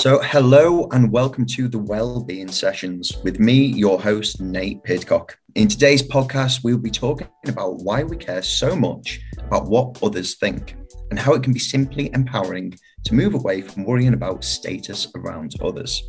So, 0.00 0.20
hello 0.22 0.86
and 0.92 1.10
welcome 1.10 1.44
to 1.46 1.66
the 1.66 1.80
Wellbeing 1.80 2.52
Sessions 2.52 3.18
with 3.24 3.40
me, 3.40 3.66
your 3.66 4.00
host, 4.00 4.40
Nate 4.40 4.80
Pidcock. 4.84 5.36
In 5.56 5.66
today's 5.66 6.04
podcast, 6.04 6.62
we'll 6.62 6.78
be 6.78 6.88
talking 6.88 7.26
about 7.48 7.78
why 7.78 8.04
we 8.04 8.16
care 8.16 8.42
so 8.42 8.76
much 8.76 9.18
about 9.38 9.66
what 9.66 10.00
others 10.00 10.36
think 10.36 10.76
and 11.10 11.18
how 11.18 11.34
it 11.34 11.42
can 11.42 11.52
be 11.52 11.58
simply 11.58 12.12
empowering 12.14 12.78
to 13.06 13.14
move 13.16 13.34
away 13.34 13.60
from 13.60 13.84
worrying 13.84 14.14
about 14.14 14.44
status 14.44 15.08
around 15.16 15.56
others. 15.60 16.08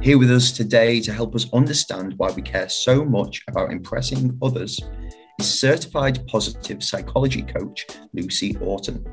Here 0.00 0.18
with 0.18 0.32
us 0.32 0.50
today 0.50 1.00
to 1.02 1.12
help 1.12 1.36
us 1.36 1.46
understand 1.52 2.14
why 2.16 2.32
we 2.32 2.42
care 2.42 2.68
so 2.68 3.04
much 3.04 3.44
about 3.46 3.70
impressing 3.70 4.36
others 4.42 4.80
is 5.38 5.60
certified 5.60 6.26
positive 6.26 6.82
psychology 6.82 7.42
coach 7.42 7.86
Lucy 8.12 8.56
Orton. 8.56 9.06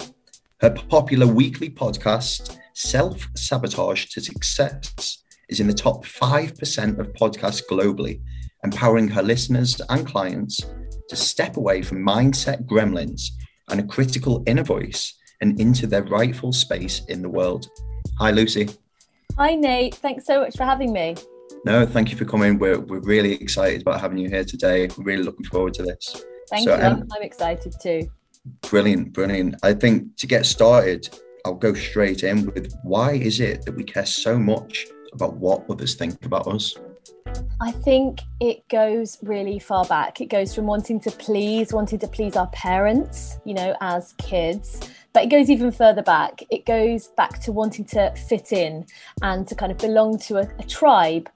Her 0.60 0.72
popular 0.72 1.28
weekly 1.28 1.70
podcast, 1.70 2.58
Self 2.78 3.30
Sabotage 3.36 4.08
to 4.08 4.20
Success, 4.20 5.24
is 5.48 5.62
in 5.62 5.68
the 5.68 5.74
top 5.74 6.06
5% 6.06 7.00
of 7.00 7.14
podcasts 7.14 7.64
globally, 7.72 8.20
empowering 8.66 9.08
her 9.08 9.24
listeners 9.24 9.80
and 9.88 10.06
clients 10.06 10.60
to 11.08 11.16
step 11.16 11.56
away 11.56 11.82
from 11.82 12.06
mindset 12.06 12.66
gremlins 12.66 13.30
and 13.70 13.80
a 13.80 13.84
critical 13.84 14.44
inner 14.46 14.64
voice 14.64 15.14
and 15.40 15.58
into 15.58 15.88
their 15.88 16.04
rightful 16.04 16.52
space 16.52 17.02
in 17.06 17.22
the 17.22 17.30
world. 17.30 17.70
Hi, 18.20 18.32
Lucy. 18.32 18.68
Hi, 19.38 19.56
Nate. 19.56 19.96
Thanks 19.96 20.26
so 20.26 20.42
much 20.42 20.58
for 20.58 20.66
having 20.66 20.92
me. 20.92 21.16
No, 21.64 21.86
thank 21.86 22.12
you 22.12 22.18
for 22.18 22.26
coming. 22.26 22.60
We're, 22.60 22.80
we're 22.82 23.00
really 23.00 23.36
excited 23.36 23.84
about 23.84 24.02
having 24.02 24.18
you 24.18 24.28
here 24.28 24.44
today. 24.44 24.90
We're 24.98 25.06
really 25.06 25.24
looking 25.24 25.46
forward 25.46 25.76
to 25.76 25.84
this. 25.84 26.26
Thank 26.50 26.68
so, 26.68 26.76
you. 26.76 26.84
Um, 26.84 27.08
I'm 27.16 27.24
excited 27.24 27.74
too. 27.82 28.10
Brilliant, 28.70 29.14
brilliant. 29.14 29.56
I 29.64 29.74
think 29.74 30.18
to 30.18 30.28
get 30.28 30.46
started, 30.46 31.08
I'll 31.46 31.54
go 31.54 31.76
straight 31.76 32.24
in 32.24 32.48
with 32.48 32.76
why 32.82 33.12
is 33.14 33.40
it 33.40 33.66
that 33.66 33.76
we 33.76 33.84
care 33.84 34.08
so 34.08 34.40
much 34.40 34.88
about 35.14 35.36
what 35.36 35.64
others 35.70 35.94
think 35.94 36.26
about 36.26 36.48
us? 36.48 36.76
I 37.62 37.72
think 37.72 38.22
it 38.40 38.68
goes 38.68 39.20
really 39.22 39.60
far 39.60 39.86
back. 39.86 40.22
It 40.22 40.26
goes 40.26 40.56
from 40.56 40.66
wanting 40.66 41.00
to 41.02 41.12
please, 41.12 41.72
wanting 41.72 42.00
to 42.00 42.08
please 42.08 42.36
our 42.36 42.48
parents, 42.48 43.38
you 43.46 43.54
know, 43.54 43.76
as 43.80 44.14
kids, 44.18 44.90
but 45.14 45.24
it 45.24 45.28
goes 45.28 45.52
even 45.52 45.72
further 45.72 46.02
back. 46.02 46.42
It 46.50 46.66
goes 46.66 47.10
back 47.10 47.40
to 47.42 47.52
wanting 47.52 47.86
to 47.86 48.12
fit 48.28 48.52
in 48.52 48.88
and 49.22 49.48
to 49.48 49.54
kind 49.54 49.72
of 49.72 49.78
belong 49.78 50.18
to 50.20 50.38
a, 50.38 50.50
a 50.58 50.64
tribe. 50.64 51.30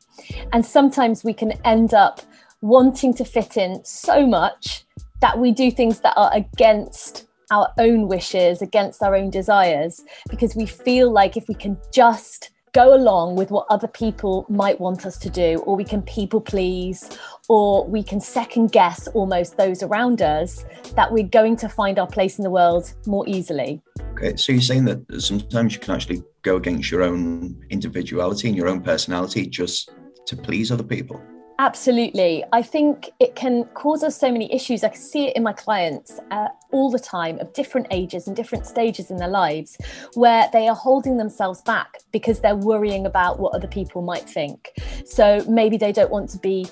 And 0.54 0.66
sometimes 0.66 1.24
we 1.24 1.34
can 1.34 1.52
end 1.66 1.94
up 1.94 2.22
wanting 2.62 3.14
to 3.14 3.24
fit 3.24 3.58
in 3.58 3.86
so 3.86 4.26
much 4.26 4.86
that 5.22 5.38
we 5.38 5.52
do 5.52 5.70
things 5.70 6.00
that 6.00 6.14
are 6.18 6.32
against 6.34 7.29
our 7.52 7.72
own 7.78 8.08
wishes, 8.08 8.62
against 8.62 9.02
our 9.02 9.16
own 9.16 9.30
desires, 9.30 10.04
because 10.30 10.56
we 10.56 10.66
feel 10.66 11.12
like 11.12 11.38
if 11.38 11.48
we 11.48 11.56
can 11.56 11.78
just 11.94 12.52
go 12.74 12.94
along 12.94 13.36
with 13.36 13.50
what 13.50 13.66
other 13.70 13.88
people 13.88 14.46
might 14.48 14.80
want 14.80 15.06
us 15.06 15.18
to 15.18 15.30
do, 15.30 15.58
or 15.66 15.76
we 15.76 15.84
can 15.84 16.02
people 16.04 16.40
please, 16.40 17.10
or 17.48 17.86
we 17.88 18.04
can 18.04 18.22
second 18.22 18.72
guess 18.72 19.08
almost 19.10 19.58
those 19.58 19.82
around 19.82 20.22
us, 20.22 20.66
that 20.96 21.12
we're 21.12 21.24
going 21.28 21.56
to 21.56 21.68
find 21.68 21.98
our 21.98 22.08
place 22.08 22.38
in 22.38 22.44
the 22.44 22.50
world 22.50 22.94
more 23.08 23.28
easily. 23.28 23.82
Okay, 24.12 24.36
so 24.36 24.52
you're 24.52 24.62
saying 24.62 24.86
that 24.86 25.04
sometimes 25.20 25.74
you 25.74 25.80
can 25.80 25.96
actually 25.96 26.24
go 26.44 26.58
against 26.58 26.92
your 26.92 27.02
own 27.02 27.60
individuality 27.70 28.48
and 28.48 28.56
your 28.56 28.68
own 28.68 28.82
personality 28.82 29.48
just 29.48 29.90
to 30.28 30.38
please 30.38 30.72
other 30.72 30.84
people? 30.84 31.20
Absolutely. 31.60 32.42
I 32.54 32.62
think 32.62 33.10
it 33.20 33.36
can 33.36 33.66
cause 33.74 34.02
us 34.02 34.18
so 34.18 34.32
many 34.32 34.52
issues. 34.54 34.82
I 34.82 34.88
can 34.88 35.02
see 35.02 35.28
it 35.28 35.36
in 35.36 35.44
my 35.44 35.52
clients 35.52 36.18
uh, 36.32 36.48
all 36.72 36.90
the 36.90 37.00
time 37.00 37.38
of 37.40 37.52
different 37.52 37.88
ages 37.92 38.28
and 38.28 38.36
different 38.36 38.66
stages 38.66 39.12
in 39.12 39.18
their 39.18 39.28
lives 39.28 39.78
where 40.14 40.48
they 40.54 40.70
are 40.70 40.76
holding 40.76 41.18
themselves 41.18 41.62
back 41.64 41.98
because 42.14 42.40
they're 42.40 42.56
worrying 42.56 43.06
about 43.06 43.42
what 43.42 43.54
other 43.54 43.68
people 43.68 44.02
might 44.02 44.24
think. 44.24 44.72
So 45.06 45.44
maybe 45.50 45.76
they 45.76 45.92
don't 45.92 46.10
want 46.10 46.30
to 46.30 46.38
be 46.38 46.66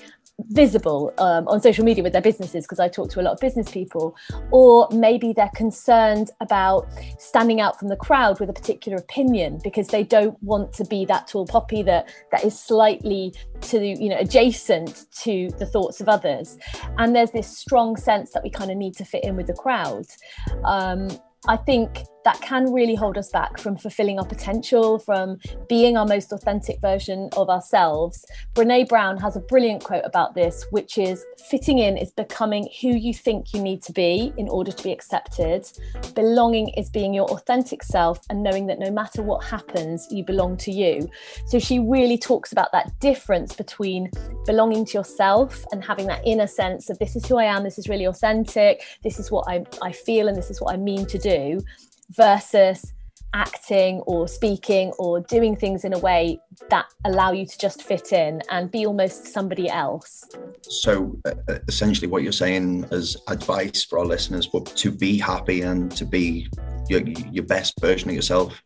visible 0.46 1.12
um, 1.18 1.46
on 1.48 1.60
social 1.60 1.84
media 1.84 2.02
with 2.02 2.12
their 2.12 2.22
businesses 2.22 2.64
because 2.64 2.78
I 2.78 2.88
talk 2.88 3.10
to 3.10 3.20
a 3.20 3.22
lot 3.22 3.32
of 3.32 3.40
business 3.40 3.70
people, 3.70 4.16
or 4.50 4.88
maybe 4.92 5.32
they're 5.32 5.50
concerned 5.54 6.30
about 6.40 6.88
standing 7.18 7.60
out 7.60 7.78
from 7.78 7.88
the 7.88 7.96
crowd 7.96 8.40
with 8.40 8.48
a 8.48 8.52
particular 8.52 8.98
opinion 8.98 9.60
because 9.64 9.88
they 9.88 10.04
don't 10.04 10.40
want 10.42 10.72
to 10.74 10.84
be 10.84 11.04
that 11.06 11.26
tall 11.26 11.46
poppy 11.46 11.82
that 11.82 12.12
that 12.30 12.44
is 12.44 12.58
slightly 12.58 13.34
to 13.60 13.84
you 13.84 14.08
know 14.08 14.18
adjacent 14.18 15.06
to 15.22 15.48
the 15.58 15.66
thoughts 15.66 16.00
of 16.00 16.08
others. 16.08 16.56
And 16.98 17.14
there's 17.14 17.32
this 17.32 17.56
strong 17.56 17.96
sense 17.96 18.30
that 18.32 18.42
we 18.42 18.50
kind 18.50 18.70
of 18.70 18.76
need 18.76 18.94
to 18.96 19.04
fit 19.04 19.24
in 19.24 19.36
with 19.36 19.46
the 19.46 19.54
crowd. 19.54 20.06
Um, 20.64 21.08
I 21.46 21.56
think 21.56 22.04
that 22.28 22.42
can 22.42 22.70
really 22.70 22.94
hold 22.94 23.16
us 23.16 23.30
back 23.30 23.58
from 23.58 23.74
fulfilling 23.74 24.18
our 24.18 24.26
potential, 24.26 24.98
from 24.98 25.38
being 25.66 25.96
our 25.96 26.04
most 26.04 26.30
authentic 26.30 26.78
version 26.82 27.30
of 27.38 27.48
ourselves. 27.48 28.22
Brene 28.52 28.86
Brown 28.86 29.16
has 29.16 29.34
a 29.34 29.40
brilliant 29.40 29.82
quote 29.82 30.04
about 30.04 30.34
this, 30.34 30.66
which 30.70 30.98
is 30.98 31.24
fitting 31.48 31.78
in 31.78 31.96
is 31.96 32.10
becoming 32.10 32.68
who 32.82 32.88
you 32.88 33.14
think 33.14 33.54
you 33.54 33.62
need 33.62 33.82
to 33.82 33.94
be 33.94 34.30
in 34.36 34.46
order 34.50 34.70
to 34.70 34.84
be 34.84 34.92
accepted. 34.92 35.66
Belonging 36.14 36.68
is 36.76 36.90
being 36.90 37.14
your 37.14 37.30
authentic 37.30 37.82
self 37.82 38.20
and 38.28 38.42
knowing 38.42 38.66
that 38.66 38.78
no 38.78 38.90
matter 38.90 39.22
what 39.22 39.42
happens, 39.42 40.06
you 40.10 40.22
belong 40.22 40.58
to 40.58 40.70
you. 40.70 41.08
So 41.46 41.58
she 41.58 41.78
really 41.78 42.18
talks 42.18 42.52
about 42.52 42.72
that 42.72 43.00
difference 43.00 43.54
between 43.54 44.10
belonging 44.44 44.84
to 44.84 44.98
yourself 44.98 45.64
and 45.72 45.82
having 45.82 46.06
that 46.08 46.20
inner 46.26 46.46
sense 46.46 46.90
of 46.90 46.98
this 46.98 47.16
is 47.16 47.24
who 47.24 47.38
I 47.38 47.44
am, 47.44 47.64
this 47.64 47.78
is 47.78 47.88
really 47.88 48.04
authentic, 48.04 48.82
this 49.02 49.18
is 49.18 49.30
what 49.30 49.48
I, 49.48 49.64
I 49.80 49.92
feel, 49.92 50.28
and 50.28 50.36
this 50.36 50.50
is 50.50 50.60
what 50.60 50.74
I 50.74 50.76
mean 50.76 51.06
to 51.06 51.16
do 51.16 51.62
versus 52.10 52.92
acting 53.34 54.00
or 54.06 54.26
speaking 54.26 54.92
or 54.98 55.20
doing 55.20 55.54
things 55.54 55.84
in 55.84 55.92
a 55.92 55.98
way 55.98 56.40
that 56.70 56.86
allow 57.04 57.30
you 57.32 57.44
to 57.44 57.58
just 57.58 57.82
fit 57.82 58.12
in 58.12 58.42
and 58.50 58.70
be 58.70 58.86
almost 58.86 59.26
somebody 59.26 59.68
else. 59.68 60.24
So, 60.62 61.18
uh, 61.26 61.58
essentially, 61.68 62.06
what 62.06 62.22
you're 62.22 62.32
saying 62.32 62.86
as 62.90 63.16
advice 63.28 63.84
for 63.84 63.98
our 63.98 64.06
listeners, 64.06 64.46
but 64.46 64.66
to 64.76 64.90
be 64.90 65.18
happy 65.18 65.62
and 65.62 65.90
to 65.92 66.04
be 66.04 66.48
your, 66.88 67.00
your 67.00 67.44
best 67.44 67.78
version 67.80 68.08
of 68.08 68.16
yourself, 68.16 68.62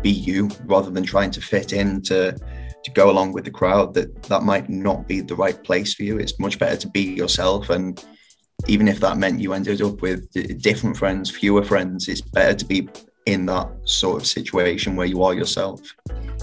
be 0.00 0.10
you 0.10 0.48
rather 0.64 0.90
than 0.90 1.04
trying 1.04 1.30
to 1.32 1.40
fit 1.40 1.72
in 1.72 2.00
to 2.02 2.36
to 2.84 2.90
go 2.90 3.10
along 3.10 3.32
with 3.32 3.44
the 3.44 3.50
crowd 3.50 3.94
that 3.94 4.22
that 4.24 4.42
might 4.42 4.68
not 4.68 5.08
be 5.08 5.20
the 5.20 5.34
right 5.34 5.62
place 5.62 5.94
for 5.94 6.02
you 6.04 6.18
it's 6.18 6.38
much 6.38 6.58
better 6.58 6.76
to 6.76 6.88
be 6.88 7.02
yourself 7.02 7.70
and 7.70 8.04
even 8.66 8.88
if 8.88 9.00
that 9.00 9.18
meant 9.18 9.40
you 9.40 9.52
ended 9.52 9.82
up 9.82 10.00
with 10.00 10.30
different 10.62 10.96
friends, 10.96 11.30
fewer 11.30 11.64
friends, 11.64 12.08
it's 12.08 12.20
better 12.20 12.54
to 12.54 12.64
be 12.64 12.88
in 13.26 13.46
that 13.46 13.70
sort 13.84 14.20
of 14.20 14.26
situation 14.26 14.96
where 14.96 15.06
you 15.06 15.22
are 15.22 15.34
yourself. 15.34 15.80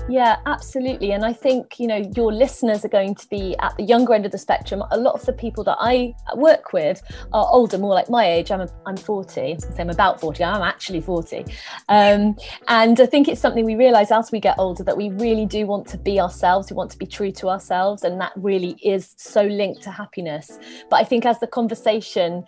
Yeah, 0.09 0.37
absolutely. 0.45 1.11
And 1.11 1.23
I 1.23 1.31
think, 1.31 1.79
you 1.79 1.85
know, 1.85 2.11
your 2.15 2.33
listeners 2.33 2.83
are 2.83 2.89
going 2.89 3.13
to 3.15 3.29
be 3.29 3.55
at 3.59 3.75
the 3.77 3.83
younger 3.83 4.13
end 4.13 4.25
of 4.25 4.31
the 4.31 4.37
spectrum. 4.37 4.83
A 4.91 4.97
lot 4.97 5.13
of 5.13 5.25
the 5.25 5.33
people 5.33 5.63
that 5.65 5.77
I 5.79 6.15
work 6.35 6.73
with 6.73 7.03
are 7.33 7.47
older, 7.49 7.77
more 7.77 7.93
like 7.93 8.09
my 8.09 8.25
age. 8.25 8.51
I'm, 8.51 8.61
a, 8.61 8.69
I'm 8.85 8.97
40. 8.97 9.41
I 9.41 9.53
was 9.53 9.63
going 9.63 9.71
to 9.71 9.75
say 9.75 9.81
I'm 9.83 9.89
about 9.89 10.19
40. 10.19 10.43
I'm 10.43 10.63
actually 10.63 11.01
40. 11.01 11.45
Um, 11.89 12.35
and 12.67 12.99
I 12.99 13.05
think 13.05 13.27
it's 13.27 13.39
something 13.39 13.63
we 13.63 13.75
realize 13.75 14.11
as 14.11 14.31
we 14.31 14.39
get 14.39 14.55
older 14.57 14.83
that 14.83 14.97
we 14.97 15.09
really 15.09 15.45
do 15.45 15.67
want 15.67 15.87
to 15.89 15.97
be 15.97 16.19
ourselves. 16.19 16.71
We 16.71 16.75
want 16.75 16.91
to 16.91 16.97
be 16.97 17.05
true 17.05 17.31
to 17.33 17.49
ourselves. 17.49 18.03
And 18.03 18.19
that 18.19 18.33
really 18.35 18.77
is 18.83 19.13
so 19.17 19.43
linked 19.43 19.83
to 19.83 19.91
happiness. 19.91 20.57
But 20.89 20.97
I 20.97 21.03
think 21.03 21.25
as 21.25 21.39
the 21.39 21.47
conversation 21.47 22.43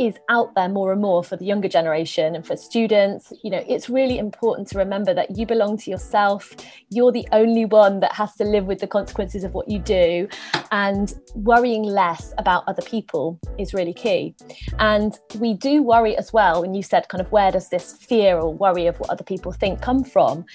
is 0.00 0.14
out 0.30 0.54
there 0.54 0.68
more 0.68 0.92
and 0.92 1.02
more 1.02 1.22
for 1.22 1.36
the 1.36 1.44
younger 1.44 1.68
generation 1.68 2.34
and 2.34 2.46
for 2.46 2.56
students. 2.56 3.34
You 3.44 3.50
know 3.50 3.62
it's 3.68 3.90
really 3.90 4.18
important 4.18 4.66
to 4.68 4.78
remember 4.78 5.12
that 5.12 5.36
you 5.36 5.44
belong 5.44 5.76
to 5.76 5.90
yourself. 5.90 6.56
You're 6.88 7.12
the 7.12 7.28
only 7.32 7.66
one 7.66 8.00
that 8.00 8.12
has 8.12 8.34
to 8.36 8.44
live 8.44 8.64
with 8.64 8.78
the 8.78 8.86
consequences 8.86 9.44
of 9.44 9.52
what 9.52 9.68
you 9.68 9.78
do. 9.78 10.26
And 10.72 11.12
worrying 11.34 11.82
less 11.82 12.32
about 12.38 12.64
other 12.66 12.80
people 12.80 13.38
is 13.58 13.74
really 13.74 13.92
key. 13.92 14.34
And 14.78 15.18
we 15.38 15.52
do 15.52 15.82
worry 15.82 16.16
as 16.16 16.32
well 16.32 16.62
when 16.62 16.72
you 16.72 16.82
said 16.82 17.08
kind 17.08 17.20
of 17.20 17.30
where 17.30 17.52
does 17.52 17.68
this 17.68 17.92
fear 17.92 18.38
or 18.38 18.54
worry 18.54 18.86
of 18.86 18.98
what 19.00 19.10
other 19.10 19.24
people 19.24 19.52
think 19.52 19.82
come 19.82 20.02
from? 20.02 20.46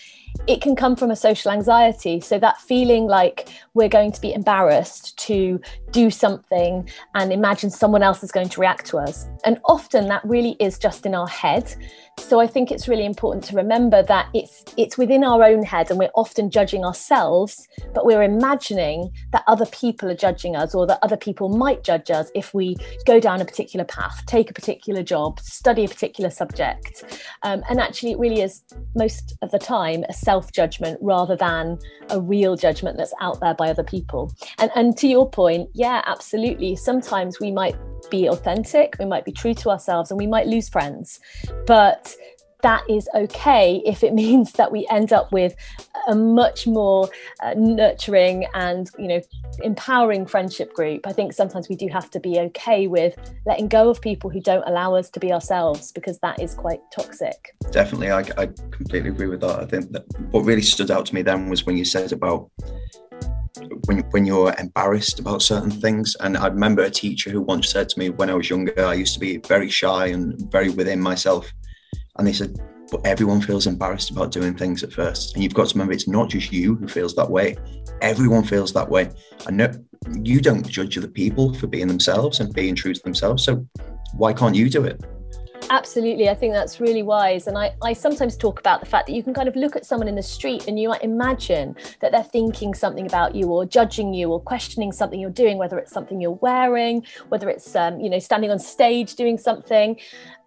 It 0.47 0.61
can 0.61 0.75
come 0.75 0.95
from 0.95 1.11
a 1.11 1.15
social 1.15 1.51
anxiety. 1.51 2.19
So 2.19 2.39
that 2.39 2.59
feeling 2.59 3.05
like 3.05 3.49
we're 3.73 3.89
going 3.89 4.11
to 4.11 4.21
be 4.21 4.33
embarrassed 4.33 5.17
to 5.19 5.61
do 5.91 6.09
something 6.09 6.89
and 7.13 7.31
imagine 7.31 7.69
someone 7.69 8.03
else 8.03 8.23
is 8.23 8.31
going 8.31 8.49
to 8.49 8.59
react 8.59 8.85
to 8.87 8.97
us. 8.97 9.27
And 9.43 9.59
often 9.65 10.07
that 10.07 10.23
really 10.23 10.55
is 10.59 10.77
just 10.77 11.05
in 11.05 11.13
our 11.13 11.27
head. 11.27 11.73
So 12.17 12.39
I 12.39 12.47
think 12.47 12.71
it's 12.71 12.87
really 12.87 13.05
important 13.05 13.43
to 13.45 13.55
remember 13.55 14.01
that 14.03 14.29
it's 14.33 14.63
it's 14.77 14.97
within 14.97 15.23
our 15.23 15.43
own 15.43 15.63
head 15.63 15.89
and 15.89 15.99
we're 15.99 16.11
often 16.15 16.49
judging 16.49 16.85
ourselves, 16.85 17.67
but 17.93 18.05
we're 18.05 18.23
imagining 18.23 19.11
that 19.33 19.43
other 19.47 19.65
people 19.67 20.09
are 20.09 20.15
judging 20.15 20.55
us 20.55 20.73
or 20.73 20.87
that 20.87 20.99
other 21.01 21.17
people 21.17 21.49
might 21.49 21.83
judge 21.83 22.09
us 22.09 22.31
if 22.33 22.53
we 22.53 22.77
go 23.05 23.19
down 23.19 23.41
a 23.41 23.45
particular 23.45 23.85
path, 23.85 24.23
take 24.27 24.49
a 24.49 24.53
particular 24.53 25.03
job, 25.03 25.39
study 25.41 25.83
a 25.83 25.87
particular 25.89 26.29
subject. 26.29 27.03
Um, 27.43 27.63
and 27.69 27.79
actually 27.81 28.11
it 28.11 28.19
really 28.19 28.41
is 28.41 28.63
most 28.95 29.37
of 29.41 29.51
the 29.51 29.59
time 29.59 30.05
a 30.07 30.13
self-judgment 30.13 30.97
rather 31.01 31.35
than 31.35 31.77
a 32.09 32.21
real 32.21 32.55
judgment 32.55 32.97
that's 32.97 33.13
out 33.19 33.41
there 33.41 33.53
by 33.53 33.69
other 33.69 33.83
people. 33.83 34.31
And 34.57 34.71
and 34.75 34.97
to 34.97 35.07
your 35.07 35.29
point, 35.29 35.69
yeah, 35.73 36.01
absolutely. 36.05 36.75
Sometimes 36.75 37.39
we 37.39 37.51
might 37.51 37.75
be 38.09 38.27
authentic, 38.27 38.95
we 38.99 39.05
might 39.05 39.25
be 39.25 39.31
true 39.31 39.53
to 39.55 39.69
ourselves 39.69 40.11
and 40.11 40.17
we 40.17 40.27
might 40.27 40.47
lose 40.47 40.69
friends. 40.69 41.19
But 41.65 42.15
that 42.65 42.83
is 42.89 43.07
okay 43.13 43.79
if 43.85 44.03
it 44.03 44.13
means 44.23 44.53
that 44.53 44.71
we 44.71 44.87
end 44.89 45.13
up 45.13 45.31
with 45.31 45.55
a 46.07 46.15
much 46.15 46.67
more 46.67 47.09
uh, 47.41 47.53
nurturing 47.55 48.45
and 48.53 48.89
you 48.97 49.07
know 49.07 49.21
empowering 49.63 50.25
friendship 50.25 50.73
group. 50.73 51.07
I 51.07 51.13
think 51.13 51.33
sometimes 51.33 51.69
we 51.69 51.75
do 51.75 51.87
have 51.87 52.09
to 52.11 52.19
be 52.19 52.39
okay 52.39 52.87
with 52.87 53.15
letting 53.45 53.67
go 53.67 53.89
of 53.89 54.01
people 54.01 54.29
who 54.29 54.41
don't 54.41 54.67
allow 54.67 54.95
us 54.95 55.09
to 55.11 55.19
be 55.19 55.31
ourselves 55.31 55.91
because 55.91 56.19
that 56.19 56.41
is 56.41 56.55
quite 56.55 56.79
toxic. 56.93 57.55
Definitely 57.71 58.11
i, 58.11 58.19
I 58.37 58.47
completely 58.71 59.09
agree 59.09 59.27
with 59.27 59.41
that. 59.41 59.59
I 59.59 59.65
think 59.65 59.91
that 59.91 60.05
what 60.31 60.41
really 60.41 60.61
stood 60.61 60.91
out 60.91 61.05
to 61.07 61.15
me 61.15 61.21
then 61.21 61.49
was 61.49 61.65
when 61.65 61.77
you 61.77 61.85
said 61.85 62.11
about 62.11 62.49
when 63.85 63.99
when 64.11 64.25
you're 64.25 64.53
embarrassed 64.59 65.19
about 65.19 65.41
certain 65.41 65.71
things. 65.71 66.15
And 66.19 66.37
I 66.37 66.47
remember 66.47 66.83
a 66.83 66.89
teacher 66.89 67.29
who 67.29 67.41
once 67.41 67.69
said 67.69 67.89
to 67.89 67.99
me 67.99 68.09
when 68.09 68.29
I 68.29 68.35
was 68.35 68.49
younger, 68.49 68.85
I 68.85 68.93
used 68.93 69.13
to 69.13 69.19
be 69.19 69.37
very 69.37 69.69
shy 69.69 70.07
and 70.07 70.51
very 70.51 70.69
within 70.69 71.01
myself. 71.01 71.51
And 72.17 72.27
they 72.27 72.33
said, 72.33 72.57
but 72.91 73.05
everyone 73.05 73.41
feels 73.41 73.67
embarrassed 73.67 74.11
about 74.11 74.31
doing 74.31 74.55
things 74.55 74.83
at 74.83 74.93
first. 74.93 75.33
And 75.33 75.43
you've 75.43 75.53
got 75.53 75.69
to 75.69 75.75
remember 75.75 75.93
it's 75.93 76.07
not 76.07 76.29
just 76.29 76.51
you 76.51 76.75
who 76.75 76.87
feels 76.87 77.15
that 77.15 77.29
way. 77.29 77.57
Everyone 78.01 78.43
feels 78.43 78.73
that 78.73 78.89
way. 78.89 79.09
And 79.47 79.57
know 79.57 79.71
you 80.21 80.39
don't 80.39 80.67
judge 80.67 80.97
other 80.97 81.07
people 81.07 81.53
for 81.55 81.67
being 81.67 81.87
themselves 81.87 82.39
and 82.39 82.53
being 82.53 82.75
true 82.75 82.93
to 82.93 83.01
themselves. 83.03 83.43
So 83.43 83.67
why 84.13 84.33
can't 84.33 84.55
you 84.55 84.69
do 84.69 84.83
it? 84.83 85.03
Absolutely. 85.69 86.29
I 86.29 86.35
think 86.35 86.53
that's 86.53 86.79
really 86.79 87.03
wise. 87.03 87.47
And 87.47 87.57
I, 87.57 87.73
I 87.81 87.93
sometimes 87.93 88.37
talk 88.37 88.59
about 88.59 88.79
the 88.79 88.85
fact 88.85 89.07
that 89.07 89.13
you 89.13 89.23
can 89.23 89.33
kind 89.33 89.47
of 89.47 89.55
look 89.55 89.75
at 89.75 89.85
someone 89.85 90.07
in 90.07 90.15
the 90.15 90.23
street 90.23 90.67
and 90.67 90.79
you 90.79 90.89
might 90.89 91.03
imagine 91.03 91.75
that 92.01 92.11
they're 92.11 92.23
thinking 92.23 92.73
something 92.73 93.05
about 93.05 93.35
you 93.35 93.47
or 93.47 93.65
judging 93.65 94.13
you 94.13 94.31
or 94.31 94.39
questioning 94.39 94.91
something 94.91 95.19
you're 95.19 95.29
doing, 95.29 95.57
whether 95.57 95.77
it's 95.77 95.91
something 95.91 96.21
you're 96.21 96.39
wearing, 96.41 97.05
whether 97.29 97.49
it's, 97.49 97.75
um, 97.75 97.99
you 97.99 98.09
know, 98.09 98.19
standing 98.19 98.51
on 98.51 98.59
stage 98.59 99.15
doing 99.15 99.37
something. 99.37 99.99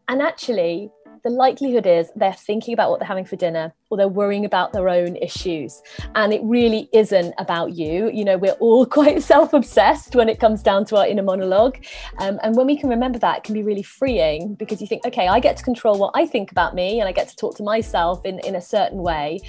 And 0.09 0.23
actually, 0.23 0.91
the 1.29 1.35
likelihood 1.35 1.87
is 1.87 2.11
they're 2.17 2.33
thinking 2.33 2.73
about 2.73 2.91
what 2.91 3.01
they're 3.01 3.07
having 3.07 3.25
for 3.25 3.37
dinner 3.37 3.75
or 3.91 3.99
they're 3.99 4.09
worrying 4.09 4.45
about 4.47 4.73
their 4.73 4.89
own 4.89 5.17
issues. 5.17 5.83
And 6.15 6.33
it 6.33 6.41
really 6.43 6.89
isn't 6.93 7.35
about 7.39 7.75
you. 7.75 8.11
You 8.11 8.25
know, 8.25 8.39
we're 8.39 8.53
all 8.53 8.87
quite 8.99 9.23
self 9.23 9.53
obsessed 9.53 10.17
when 10.17 10.29
it 10.29 10.41
comes 10.41 10.63
down 10.63 10.87
to 10.87 10.97
our 10.97 11.07
inner 11.07 11.23
monologue. 11.23 11.85
Um, 12.19 12.41
and 12.43 12.57
when 12.57 12.67
we 12.67 12.79
can 12.79 12.89
remember 12.89 13.19
that, 13.19 13.39
it 13.39 13.45
can 13.45 13.55
be 13.55 13.63
really 13.63 13.83
freeing 13.83 14.55
because 14.55 14.81
you 14.81 14.87
think, 14.87 15.05
okay, 15.07 15.29
I 15.29 15.39
get 15.41 15.57
to 15.59 15.63
control 15.63 15.99
what 15.99 16.13
I 16.15 16.27
think 16.27 16.51
about 16.51 16.75
me 16.75 17.01
and 17.01 17.09
I 17.09 17.13
get 17.13 17.29
to 17.29 17.37
talk 17.37 17.57
to 17.57 17.63
myself 17.63 18.25
in, 18.25 18.39
in 18.41 18.57
a 18.57 18.61
certain 18.61 19.03
way 19.03 19.41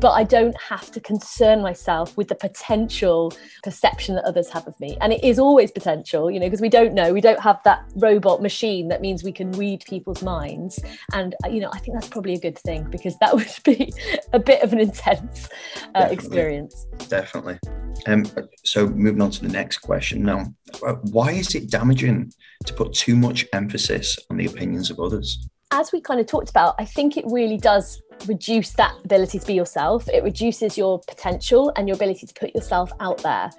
but 0.00 0.10
I 0.10 0.24
don't 0.24 0.56
have 0.60 0.90
to 0.92 1.00
concern 1.00 1.62
myself 1.62 2.16
with 2.16 2.28
the 2.28 2.34
potential 2.34 3.32
perception 3.62 4.14
that 4.16 4.24
others 4.24 4.48
have 4.50 4.66
of 4.66 4.78
me. 4.80 4.96
And 5.00 5.12
it 5.12 5.24
is 5.24 5.38
always 5.38 5.70
potential, 5.70 6.30
you 6.30 6.38
know, 6.38 6.46
because 6.46 6.60
we 6.60 6.68
don't 6.68 6.94
know, 6.94 7.12
we 7.12 7.20
don't 7.20 7.40
have 7.40 7.62
that 7.64 7.84
robot 7.96 8.42
machine 8.42 8.88
that 8.88 9.00
means 9.00 9.24
we 9.24 9.32
can 9.32 9.50
read 9.52 9.82
people's 9.88 10.22
minds. 10.22 10.78
And, 11.12 11.34
uh, 11.44 11.48
you 11.48 11.60
know, 11.60 11.70
I 11.72 11.78
think 11.78 11.94
that's 11.94 12.08
probably 12.08 12.34
a 12.34 12.40
good 12.40 12.58
thing 12.58 12.84
because 12.90 13.16
that 13.18 13.34
would 13.34 13.48
be 13.64 13.92
a 14.32 14.38
bit 14.38 14.62
of 14.62 14.72
an 14.72 14.80
intense 14.80 15.48
uh, 15.94 16.00
Definitely. 16.00 16.14
experience. 16.14 16.86
Definitely. 17.08 17.58
Um, 18.06 18.24
so 18.64 18.88
moving 18.88 19.20
on 19.20 19.30
to 19.32 19.42
the 19.42 19.48
next 19.48 19.78
question 19.78 20.22
now, 20.22 20.46
uh, 20.86 20.94
why 21.10 21.32
is 21.32 21.54
it 21.54 21.70
damaging 21.70 22.32
to 22.66 22.74
put 22.74 22.92
too 22.92 23.16
much 23.16 23.46
emphasis 23.52 24.18
on 24.30 24.36
the 24.36 24.46
opinions 24.46 24.90
of 24.90 25.00
others? 25.00 25.48
As 25.70 25.92
we 25.92 26.00
kind 26.00 26.20
of 26.20 26.26
talked 26.26 26.48
about, 26.48 26.74
I 26.78 26.84
think 26.84 27.16
it 27.16 27.24
really 27.26 27.58
does 27.58 28.00
reduce 28.26 28.70
that 28.72 28.94
ability 29.04 29.38
to 29.38 29.46
be 29.46 29.54
yourself. 29.54 30.08
It 30.08 30.22
reduces 30.22 30.76
your 30.76 31.00
potential 31.00 31.72
and 31.76 31.88
your 31.88 31.94
ability 31.94 32.26
to 32.26 32.34
put 32.34 32.54
yourself 32.54 32.90
out 33.00 33.18
there. 33.18 33.50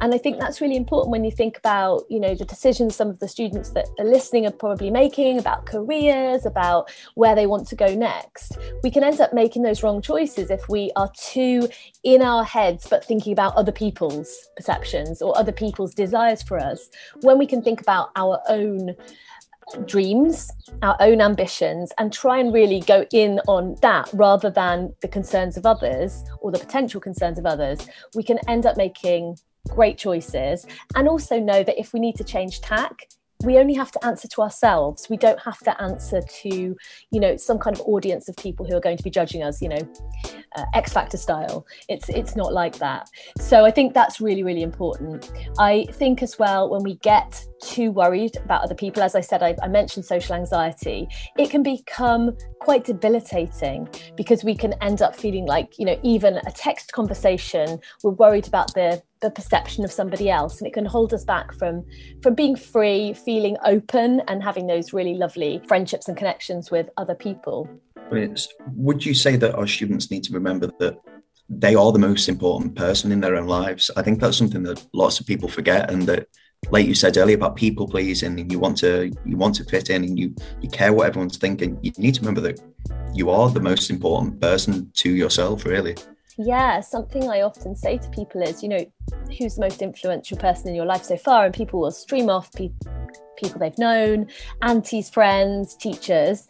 And 0.00 0.14
I 0.14 0.18
think 0.18 0.38
that's 0.38 0.60
really 0.60 0.76
important 0.76 1.10
when 1.10 1.24
you 1.24 1.30
think 1.30 1.58
about, 1.58 2.04
you 2.08 2.20
know, 2.20 2.34
the 2.34 2.44
decisions 2.44 2.96
some 2.96 3.08
of 3.08 3.18
the 3.18 3.28
students 3.28 3.70
that 3.70 3.86
are 3.98 4.04
listening 4.04 4.46
are 4.46 4.52
probably 4.52 4.90
making 4.90 5.38
about 5.38 5.66
careers, 5.66 6.46
about 6.46 6.90
where 7.14 7.34
they 7.34 7.46
want 7.46 7.66
to 7.68 7.76
go 7.76 7.94
next. 7.94 8.58
We 8.82 8.90
can 8.90 9.04
end 9.04 9.20
up 9.20 9.32
making 9.32 9.62
those 9.62 9.82
wrong 9.82 10.00
choices 10.00 10.50
if 10.50 10.68
we 10.68 10.90
are 10.96 11.10
too 11.16 11.68
in 12.04 12.22
our 12.22 12.44
heads 12.44 12.86
but 12.88 13.04
thinking 13.04 13.32
about 13.32 13.54
other 13.56 13.72
people's 13.72 14.48
perceptions 14.56 15.20
or 15.20 15.36
other 15.36 15.52
people's 15.52 15.94
desires 15.94 16.42
for 16.42 16.58
us 16.58 16.88
when 17.22 17.38
we 17.38 17.46
can 17.46 17.62
think 17.62 17.80
about 17.80 18.10
our 18.16 18.40
own 18.48 18.94
dreams, 19.86 20.50
our 20.82 20.96
own 21.00 21.20
ambitions, 21.20 21.92
and 21.98 22.12
try 22.12 22.38
and 22.38 22.52
really 22.52 22.80
go 22.80 23.06
in 23.12 23.40
on 23.48 23.76
that 23.82 24.08
rather 24.12 24.50
than 24.50 24.94
the 25.02 25.08
concerns 25.08 25.56
of 25.56 25.66
others 25.66 26.24
or 26.40 26.50
the 26.50 26.58
potential 26.58 27.00
concerns 27.00 27.38
of 27.38 27.46
others, 27.46 27.88
we 28.14 28.22
can 28.22 28.38
end 28.48 28.66
up 28.66 28.76
making 28.76 29.36
great 29.68 29.98
choices 29.98 30.66
and 30.94 31.08
also 31.08 31.40
know 31.40 31.62
that 31.62 31.78
if 31.78 31.92
we 31.92 32.00
need 32.00 32.16
to 32.16 32.24
change 32.24 32.60
tack 32.60 33.08
we 33.44 33.58
only 33.58 33.74
have 33.74 33.90
to 33.92 34.04
answer 34.04 34.28
to 34.28 34.42
ourselves. 34.42 35.08
We 35.10 35.16
don't 35.16 35.40
have 35.40 35.58
to 35.60 35.80
answer 35.80 36.20
to 36.42 36.48
you 36.48 37.20
know 37.20 37.36
some 37.36 37.58
kind 37.58 37.76
of 37.76 37.82
audience 37.86 38.28
of 38.28 38.36
people 38.36 38.66
who 38.66 38.76
are 38.76 38.80
going 38.80 38.96
to 38.96 39.02
be 39.02 39.10
judging 39.10 39.42
us 39.42 39.60
you 39.60 39.68
know 39.68 39.88
uh, 40.56 40.64
x 40.74 40.92
factor 40.92 41.16
style. 41.16 41.66
It's 41.88 42.08
it's 42.08 42.36
not 42.36 42.52
like 42.52 42.78
that. 42.78 43.08
So 43.38 43.64
i 43.64 43.70
think 43.70 43.94
that's 43.94 44.20
really 44.20 44.42
really 44.42 44.62
important. 44.62 45.30
I 45.58 45.86
think 45.92 46.22
as 46.22 46.38
well 46.38 46.70
when 46.70 46.82
we 46.82 46.96
get 46.96 47.44
too 47.60 47.90
worried 47.90 48.36
about 48.44 48.62
other 48.62 48.74
people 48.74 49.02
as 49.02 49.14
i 49.14 49.20
said 49.20 49.42
I, 49.42 49.56
I 49.62 49.68
mentioned 49.68 50.04
social 50.04 50.34
anxiety 50.34 51.08
it 51.38 51.48
can 51.48 51.62
become 51.62 52.36
quite 52.60 52.84
debilitating 52.84 53.88
because 54.14 54.44
we 54.44 54.54
can 54.54 54.74
end 54.82 55.00
up 55.00 55.16
feeling 55.16 55.46
like 55.46 55.78
you 55.78 55.86
know 55.86 55.98
even 56.02 56.36
a 56.36 56.52
text 56.52 56.92
conversation 56.92 57.78
we're 58.02 58.12
worried 58.12 58.46
about 58.46 58.74
the 58.74 59.02
the 59.26 59.32
perception 59.32 59.84
of 59.84 59.90
somebody 59.90 60.30
else 60.30 60.58
and 60.58 60.68
it 60.68 60.72
can 60.72 60.86
hold 60.86 61.12
us 61.12 61.24
back 61.24 61.52
from 61.54 61.84
from 62.22 62.34
being 62.34 62.54
free 62.54 63.12
feeling 63.12 63.56
open 63.64 64.22
and 64.28 64.40
having 64.40 64.68
those 64.68 64.92
really 64.92 65.14
lovely 65.14 65.60
friendships 65.66 66.06
and 66.06 66.16
connections 66.16 66.70
with 66.70 66.88
other 66.96 67.14
people. 67.14 67.68
Would 68.76 69.04
you 69.04 69.14
say 69.14 69.34
that 69.36 69.56
our 69.56 69.66
students 69.66 70.12
need 70.12 70.22
to 70.24 70.32
remember 70.32 70.68
that 70.78 70.96
they 71.48 71.74
are 71.74 71.90
the 71.90 71.98
most 71.98 72.28
important 72.28 72.76
person 72.76 73.10
in 73.10 73.20
their 73.20 73.34
own 73.34 73.48
lives? 73.48 73.90
I 73.96 74.02
think 74.02 74.20
that's 74.20 74.36
something 74.36 74.62
that 74.62 74.86
lots 74.92 75.18
of 75.18 75.26
people 75.26 75.48
forget 75.48 75.90
and 75.90 76.02
that 76.02 76.28
like 76.70 76.86
you 76.86 76.94
said 76.94 77.16
earlier 77.16 77.36
about 77.36 77.56
people 77.56 77.88
pleasing 77.88 78.38
and 78.38 78.50
you 78.50 78.60
want 78.60 78.76
to 78.78 79.10
you 79.24 79.36
want 79.36 79.56
to 79.56 79.64
fit 79.64 79.90
in 79.90 80.04
and 80.04 80.16
you 80.16 80.36
you 80.62 80.68
care 80.68 80.92
what 80.92 81.08
everyone's 81.08 81.36
thinking. 81.36 81.80
You 81.82 81.90
need 81.98 82.14
to 82.14 82.20
remember 82.20 82.42
that 82.42 82.60
you 83.12 83.30
are 83.30 83.50
the 83.50 83.60
most 83.60 83.90
important 83.90 84.40
person 84.40 84.88
to 84.94 85.10
yourself 85.10 85.64
really 85.64 85.96
yeah, 86.38 86.80
something 86.80 87.28
I 87.28 87.40
often 87.40 87.74
say 87.74 87.98
to 87.98 88.08
people 88.10 88.42
is, 88.42 88.62
you 88.62 88.68
know, 88.68 88.84
who's 89.38 89.54
the 89.54 89.62
most 89.62 89.80
influential 89.80 90.36
person 90.36 90.68
in 90.68 90.74
your 90.74 90.84
life 90.84 91.04
so 91.04 91.16
far? 91.16 91.46
And 91.46 91.54
people 91.54 91.80
will 91.80 91.90
stream 91.90 92.28
off 92.28 92.52
pe- 92.52 92.70
people 93.36 93.58
they've 93.58 93.78
known, 93.78 94.28
aunties, 94.62 95.08
friends, 95.08 95.74
teachers. 95.74 96.46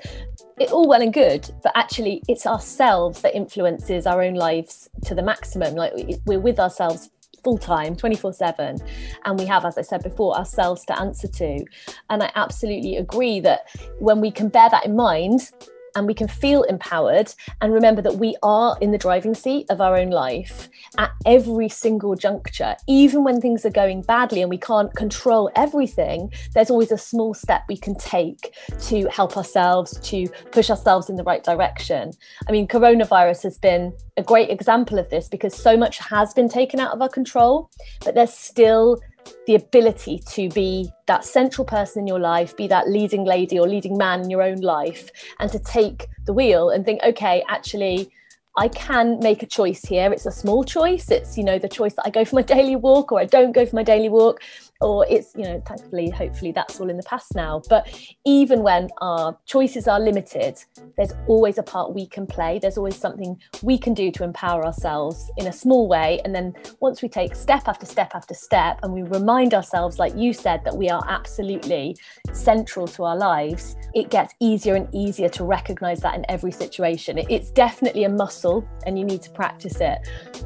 It 0.59 0.73
all 0.73 0.89
well 0.89 1.03
and 1.03 1.13
good, 1.13 1.49
but 1.63 1.73
actually, 1.77 2.23
it's 2.29 2.47
ourselves 2.47 3.21
that 3.23 3.35
influences 3.35 4.07
our 4.07 4.23
own 4.23 4.35
lives 4.35 4.89
to 5.05 5.15
the 5.15 5.23
maximum. 5.23 5.75
Like 5.75 5.93
we're 6.27 6.41
with 6.41 6.59
ourselves 6.59 7.11
full 7.45 7.59
time 7.59 7.95
24 7.95 8.33
7 8.33 8.77
and 9.25 9.39
we 9.39 9.47
have 9.47 9.65
as 9.65 9.79
i 9.79 9.83
said 9.83 10.03
before 10.03 10.37
ourselves 10.37 10.85
to 10.85 10.99
answer 10.99 11.29
to 11.29 11.65
and 12.11 12.21
i 12.21 12.33
absolutely 12.35 12.97
agree 12.97 13.39
that 13.39 13.69
when 14.01 14.21
we 14.21 14.33
can 14.33 14.49
bear 14.49 14.69
that 14.69 14.85
in 14.85 14.97
mind 14.97 15.53
and 15.97 16.07
we 16.07 16.15
can 16.15 16.29
feel 16.29 16.63
empowered 16.65 17.35
and 17.61 17.73
remember 17.73 18.03
that 18.03 18.17
we 18.17 18.37
are 18.43 18.77
in 18.81 18.93
the 18.93 18.99
driving 18.99 19.35
seat 19.35 19.67
of 19.71 19.81
our 19.81 19.97
own 19.97 20.11
life 20.11 20.69
at 20.99 21.11
every 21.25 21.69
single 21.69 22.15
juncture. 22.15 22.77
Even 22.87 23.25
when 23.25 23.41
things 23.41 23.65
are 23.65 23.71
going 23.71 24.03
badly 24.03 24.43
and 24.43 24.51
we 24.51 24.59
can't 24.59 24.95
control 24.95 25.51
everything, 25.57 26.33
there's 26.55 26.71
always 26.71 26.93
a 26.93 26.99
small 26.99 27.35
step 27.35 27.63
we 27.69 27.77
can 27.77 27.95
take 27.97 28.55
to 28.83 29.09
help 29.09 29.37
ourselves, 29.37 29.99
to 30.01 30.29
push 30.53 30.71
ourselves 30.71 31.09
in 31.09 31.17
the 31.17 31.25
right 31.25 31.43
direction. 31.43 32.13
I 32.47 32.53
mean, 32.53 32.69
coronavirus 32.69 33.43
has 33.45 33.59
been 33.59 33.93
a 34.19 34.23
great 34.23 34.51
example 34.51 34.99
of 34.99 35.09
this 35.09 35.29
because 35.29 35.55
so 35.55 35.77
much 35.77 35.99
has 35.99 36.35
been 36.35 36.49
taken 36.49 36.79
out 36.79 36.93
of 36.93 37.01
our 37.01 37.09
control, 37.09 37.71
but 38.05 38.15
there's 38.15 38.33
still 38.33 39.01
the 39.47 39.55
ability 39.55 40.21
to 40.31 40.49
be 40.51 40.91
that 41.07 41.25
central 41.25 41.65
person 41.65 42.01
in 42.01 42.07
your 42.07 42.19
life, 42.19 42.57
be 42.57 42.67
that 42.69 42.89
leading 42.89 43.25
lady 43.25 43.59
or 43.59 43.69
leading 43.69 43.97
man 43.97 44.23
in 44.23 44.31
your 44.31 44.43
own 44.43 44.61
life, 44.61 45.11
and 45.39 45.51
to 45.53 45.59
take 45.59 46.07
the 46.27 46.33
wheel 46.33 46.71
and 46.71 46.85
think, 46.85 47.01
okay, 47.05 47.45
actually, 47.49 48.11
I 48.59 48.69
can 48.69 49.19
make 49.21 49.43
a 49.43 49.47
choice 49.47 49.85
here. 49.85 50.11
It's 50.13 50.25
a 50.25 50.31
small 50.31 50.65
choice. 50.65 51.11
It's, 51.11 51.37
you 51.37 51.45
know, 51.45 51.59
the 51.59 51.69
choice 51.69 51.95
that 51.95 52.07
I 52.07 52.11
go 52.11 52.25
for 52.25 52.37
my 52.37 52.43
daily 52.57 52.77
walk 52.77 53.13
or 53.13 53.21
I 53.21 53.27
don't 53.27 53.53
go 53.53 53.67
for 53.67 53.77
my 53.77 53.83
daily 53.83 54.09
walk 54.09 54.41
or 54.81 55.07
it's 55.09 55.33
you 55.35 55.45
know 55.45 55.63
thankfully 55.67 56.11
hopefully 56.11 56.53
that's 56.53 56.81
all 56.81 56.91
in 56.91 56.97
the 56.97 57.03
past 57.03 57.35
now. 57.35 57.63
But 57.69 57.89
even 58.25 58.63
when 58.63 58.89
our 59.01 59.39
choices 59.47 59.89
are 59.89 60.01
limited 60.01 60.59
there's 60.97 61.13
always 61.27 61.59
a 61.59 61.63
part 61.63 61.95
we 61.95 62.07
can 62.07 62.27
play. 62.27 62.59
There's 62.59 62.79
always 62.79 62.97
something 62.97 63.41
we 63.63 63.79
can 63.79 63.95
do 63.95 64.11
to 64.13 64.25
empower 64.25 64.65
ourselves 64.65 65.31
in 65.37 65.47
a 65.47 65.53
small 65.53 65.89
way. 65.89 66.21
And 66.25 66.35
then 66.35 66.55
once 66.81 67.03
we 67.03 67.09
take 67.09 67.35
step 67.35 67.69
after 67.69 67.87
step 67.87 68.13
after 68.15 68.35
step 68.35 68.79
and 68.83 68.93
we 68.93 69.03
remind 69.03 69.55
ourselves 69.55 69.99
like 69.99 70.15
you 70.17 70.33
said 70.33 70.65
that 70.65 70.77
we 70.77 70.89
are 70.89 71.03
absolutely 71.09 71.97
central 72.33 72.87
to 72.87 73.05
our 73.05 73.17
lives 73.17 73.77
it 73.97 74.11
gets 74.11 74.35
easier 74.41 74.75
and 74.75 74.89
easier 74.95 75.29
to 75.31 75.43
recognize 75.45 76.01
that 76.01 76.15
in 76.15 76.27
every 76.29 76.53
situation. 76.53 77.17
It's 77.17 77.51
definitely 77.51 78.05
a 78.05 78.11
muscle 78.11 78.67
and 78.87 78.99
you 78.99 79.05
need 79.07 79.23
to 79.23 79.31
practice 79.31 79.81
it. 79.81 79.99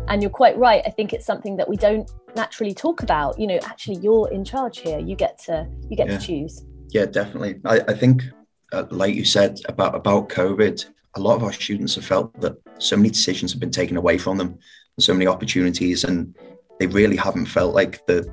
And 0.07 0.23
you're 0.23 0.31
quite 0.31 0.57
right. 0.57 0.83
I 0.87 0.91
think 0.91 1.13
it's 1.13 1.27
something 1.27 1.57
that 1.57 1.69
we 1.69 1.77
don't 1.77 2.09
naturally 2.37 2.75
talk 2.75 3.03
about 3.03 3.39
you 3.39 3.47
know 3.47 3.59
actually 3.65 3.97
you're 3.97 4.31
in 4.31 4.45
charge 4.45 4.79
here 4.79 4.99
you 4.99 5.17
get 5.17 5.39
to 5.39 5.67
you 5.89 5.97
get 5.97 6.09
yeah. 6.09 6.19
to 6.19 6.27
choose 6.27 6.65
yeah 6.91 7.07
definitely 7.07 7.61
i, 7.65 7.81
I 7.89 7.95
think 7.95 8.25
uh, 8.73 8.85
like 8.91 9.15
you 9.15 9.25
said 9.25 9.59
about 9.69 9.95
about 9.95 10.29
covid 10.29 10.85
a 11.15 11.21
lot 11.21 11.37
of 11.37 11.43
our 11.43 11.53
students 11.53 11.95
have 11.97 12.05
felt 12.05 12.39
that 12.41 12.57
so 12.79 12.97
many 12.97 13.11
decisions 13.11 13.53
have 13.53 13.61
been 13.61 13.71
taken 13.71 13.97
away 13.97 14.19
from 14.19 14.39
them, 14.39 14.49
and 14.49 15.05
so 15.05 15.13
many 15.13 15.27
opportunities, 15.27 16.05
and 16.05 16.35
they 16.79 16.87
really 16.87 17.17
haven't 17.17 17.47
felt 17.47 17.75
like 17.75 18.05
the 18.07 18.33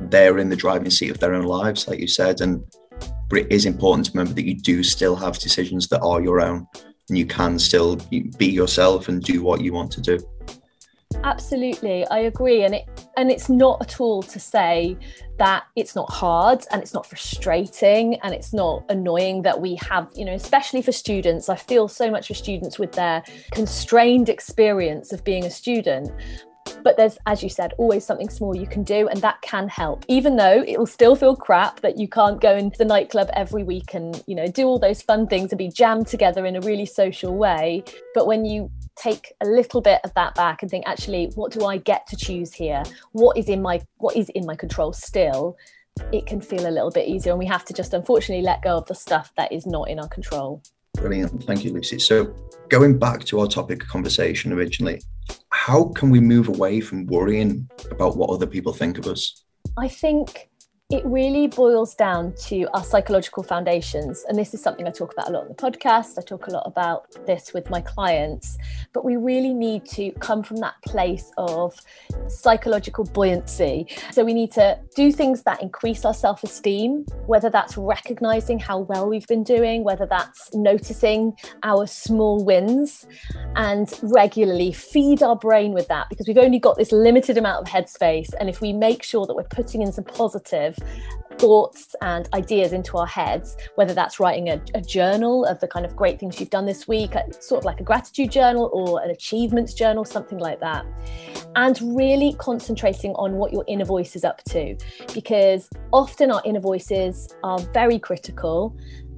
they're 0.00 0.38
in 0.38 0.48
the 0.48 0.56
driving 0.56 0.90
seat 0.90 1.10
of 1.10 1.18
their 1.20 1.34
own 1.34 1.44
lives, 1.44 1.86
like 1.86 2.00
you 2.00 2.08
said. 2.08 2.40
And 2.40 2.64
but 3.28 3.40
it 3.40 3.52
is 3.52 3.66
important 3.66 4.06
to 4.06 4.12
remember 4.12 4.34
that 4.34 4.46
you 4.46 4.58
do 4.58 4.82
still 4.82 5.16
have 5.16 5.38
decisions 5.38 5.88
that 5.88 6.00
are 6.00 6.22
your 6.22 6.40
own, 6.40 6.66
and 7.08 7.18
you 7.18 7.26
can 7.26 7.58
still 7.58 7.96
be 7.96 8.46
yourself 8.46 9.08
and 9.08 9.22
do 9.22 9.42
what 9.42 9.60
you 9.60 9.72
want 9.72 9.92
to 9.92 10.00
do. 10.00 10.18
Absolutely, 11.26 12.06
I 12.06 12.20
agree, 12.20 12.62
and 12.62 12.72
it 12.72 12.88
and 13.16 13.32
it's 13.32 13.48
not 13.48 13.82
at 13.82 14.00
all 14.00 14.22
to 14.22 14.38
say 14.38 14.96
that 15.38 15.64
it's 15.74 15.96
not 15.96 16.08
hard 16.08 16.64
and 16.70 16.80
it's 16.80 16.94
not 16.94 17.04
frustrating 17.04 18.20
and 18.20 18.32
it's 18.32 18.52
not 18.52 18.84
annoying 18.90 19.42
that 19.42 19.60
we 19.60 19.74
have, 19.90 20.08
you 20.14 20.24
know, 20.24 20.34
especially 20.34 20.82
for 20.82 20.92
students. 20.92 21.48
I 21.48 21.56
feel 21.56 21.88
so 21.88 22.12
much 22.12 22.28
for 22.28 22.34
students 22.34 22.78
with 22.78 22.92
their 22.92 23.24
constrained 23.50 24.28
experience 24.28 25.12
of 25.12 25.24
being 25.24 25.44
a 25.44 25.50
student 25.50 26.12
but 26.82 26.96
there's 26.96 27.16
as 27.26 27.44
you 27.44 27.48
said 27.48 27.72
always 27.78 28.04
something 28.04 28.28
small 28.28 28.56
you 28.56 28.66
can 28.66 28.82
do 28.82 29.06
and 29.08 29.22
that 29.22 29.40
can 29.40 29.68
help 29.68 30.04
even 30.08 30.34
though 30.34 30.64
it 30.66 30.76
will 30.76 30.86
still 30.86 31.14
feel 31.14 31.36
crap 31.36 31.80
that 31.80 31.96
you 31.96 32.08
can't 32.08 32.40
go 32.40 32.56
into 32.56 32.76
the 32.76 32.84
nightclub 32.84 33.30
every 33.34 33.62
week 33.62 33.94
and 33.94 34.22
you 34.26 34.34
know 34.34 34.48
do 34.48 34.66
all 34.66 34.78
those 34.78 35.00
fun 35.00 35.28
things 35.28 35.52
and 35.52 35.58
be 35.58 35.68
jammed 35.68 36.08
together 36.08 36.44
in 36.44 36.56
a 36.56 36.60
really 36.62 36.84
social 36.84 37.36
way 37.36 37.84
but 38.14 38.26
when 38.26 38.44
you 38.44 38.68
take 38.96 39.32
a 39.40 39.46
little 39.46 39.80
bit 39.80 40.00
of 40.04 40.12
that 40.14 40.34
back 40.34 40.62
and 40.62 40.70
think 40.70 40.86
actually 40.86 41.30
what 41.34 41.52
do 41.52 41.64
i 41.66 41.76
get 41.76 42.06
to 42.08 42.16
choose 42.16 42.52
here? 42.52 42.82
What 43.12 43.36
is 43.36 43.48
in 43.48 43.62
my 43.62 43.80
what 43.98 44.16
is 44.16 44.28
in 44.30 44.46
my 44.46 44.56
control 44.56 44.92
still? 44.92 45.56
It 46.12 46.26
can 46.26 46.40
feel 46.40 46.66
a 46.66 46.70
little 46.70 46.90
bit 46.90 47.08
easier 47.08 47.32
and 47.32 47.38
we 47.38 47.46
have 47.46 47.64
to 47.66 47.72
just 47.72 47.94
unfortunately 47.94 48.44
let 48.44 48.62
go 48.62 48.76
of 48.76 48.86
the 48.86 48.94
stuff 48.94 49.32
that 49.36 49.52
is 49.52 49.66
not 49.66 49.88
in 49.88 49.98
our 49.98 50.08
control. 50.08 50.62
Brilliant. 50.94 51.44
Thank 51.44 51.64
you 51.64 51.72
lucy. 51.72 51.98
So 51.98 52.34
going 52.68 52.98
back 52.98 53.24
to 53.24 53.40
our 53.40 53.46
topic 53.46 53.82
of 53.82 53.88
conversation 53.88 54.52
originally 54.52 55.00
how 55.50 55.84
can 55.94 56.10
we 56.10 56.20
move 56.20 56.48
away 56.48 56.80
from 56.80 57.06
worrying 57.06 57.68
about 57.90 58.16
what 58.16 58.30
other 58.30 58.46
people 58.46 58.72
think 58.72 58.98
of 58.98 59.06
us? 59.06 59.42
I 59.76 59.88
think 59.88 60.48
it 60.88 61.04
really 61.04 61.48
boils 61.48 61.96
down 61.96 62.32
to 62.36 62.64
our 62.72 62.84
psychological 62.84 63.42
foundations. 63.42 64.24
And 64.28 64.38
this 64.38 64.54
is 64.54 64.62
something 64.62 64.86
I 64.86 64.92
talk 64.92 65.12
about 65.12 65.28
a 65.28 65.32
lot 65.32 65.42
on 65.42 65.48
the 65.48 65.54
podcast. 65.54 66.16
I 66.16 66.22
talk 66.22 66.46
a 66.46 66.52
lot 66.52 66.62
about 66.64 67.26
this 67.26 67.52
with 67.52 67.68
my 67.70 67.80
clients. 67.80 68.56
But 68.92 69.04
we 69.04 69.16
really 69.16 69.52
need 69.52 69.84
to 69.86 70.12
come 70.20 70.44
from 70.44 70.58
that 70.58 70.74
place 70.86 71.32
of 71.38 71.74
psychological 72.28 73.02
buoyancy. 73.02 73.88
So 74.12 74.24
we 74.24 74.32
need 74.32 74.52
to 74.52 74.78
do 74.94 75.10
things 75.10 75.42
that 75.42 75.60
increase 75.60 76.04
our 76.04 76.14
self 76.14 76.44
esteem, 76.44 77.04
whether 77.26 77.50
that's 77.50 77.76
recognizing 77.76 78.60
how 78.60 78.78
well 78.78 79.08
we've 79.08 79.26
been 79.26 79.42
doing, 79.42 79.82
whether 79.82 80.06
that's 80.06 80.54
noticing 80.54 81.36
our 81.64 81.88
small 81.88 82.44
wins, 82.44 83.08
and 83.56 83.92
regularly 84.04 84.70
feed 84.70 85.20
our 85.20 85.34
brain 85.34 85.72
with 85.72 85.88
that 85.88 86.08
because 86.10 86.28
we've 86.28 86.38
only 86.38 86.60
got 86.60 86.76
this 86.78 86.92
limited 86.92 87.36
amount 87.36 87.66
of 87.66 87.72
headspace. 87.72 88.32
And 88.38 88.48
if 88.48 88.60
we 88.60 88.72
make 88.72 89.02
sure 89.02 89.26
that 89.26 89.34
we're 89.34 89.42
putting 89.42 89.82
in 89.82 89.90
some 89.90 90.04
positive, 90.04 90.75
thoughts 91.38 91.94
and 92.00 92.28
ideas 92.32 92.72
into 92.72 92.96
our 92.96 93.06
heads, 93.06 93.56
whether 93.74 93.94
that's 93.94 94.18
writing 94.18 94.48
a, 94.48 94.60
a, 94.74 94.80
journal 94.80 95.44
of 95.44 95.60
the 95.60 95.68
kind 95.68 95.84
of 95.84 95.94
great 95.94 96.18
things 96.18 96.40
you've 96.40 96.50
done 96.50 96.64
this 96.64 96.88
week, 96.88 97.12
sort 97.40 97.58
of 97.58 97.64
like 97.64 97.80
a 97.80 97.82
gratitude 97.82 98.30
journal 98.30 98.70
or 98.72 99.02
an 99.02 99.10
achievements 99.10 99.74
journal, 99.74 100.04
something 100.04 100.38
like 100.38 100.60
that. 100.60 100.86
And 101.54 101.78
really 101.96 102.34
concentrating 102.38 103.12
on 103.14 103.34
what 103.34 103.52
your 103.52 103.64
inner 103.68 103.84
voice 103.84 104.16
is 104.16 104.24
up 104.24 104.42
to, 104.44 104.76
because 105.12 105.68
often 105.92 106.30
our 106.30 106.42
inner 106.44 106.60
voices 106.60 107.28
are 107.42 107.58
very 107.58 107.98
critical 107.98 108.76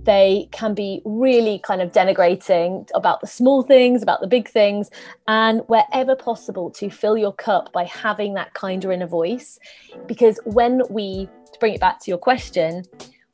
they 0.09 0.49
can 0.53 0.73
be 0.73 1.03
really 1.05 1.59
kind 1.59 1.83
of 1.83 1.93
denigrating 1.93 2.89
about 2.95 3.21
the 3.21 3.27
small 3.27 3.63
things, 3.63 4.03
about 4.03 4.23
the 4.23 4.27
big 4.27 4.49
things, 4.49 4.89
and 5.27 5.61
wherever 5.67 6.17
possible 6.17 6.71
to 6.71 6.89
fill 6.89 7.19
your 7.19 7.35
cup 7.35 7.71
by 7.75 7.85
having 7.85 8.33
that 8.33 8.55
kinder 8.55 8.91
inner 8.91 9.07
voice. 9.07 9.59
Because 10.07 10.41
when 10.47 10.81
we, 10.89 11.29
to 11.53 11.59
bring 11.59 11.75
it 11.75 11.81
back 11.81 12.01
to 12.01 12.11
your 12.11 12.19
question, 12.19 12.85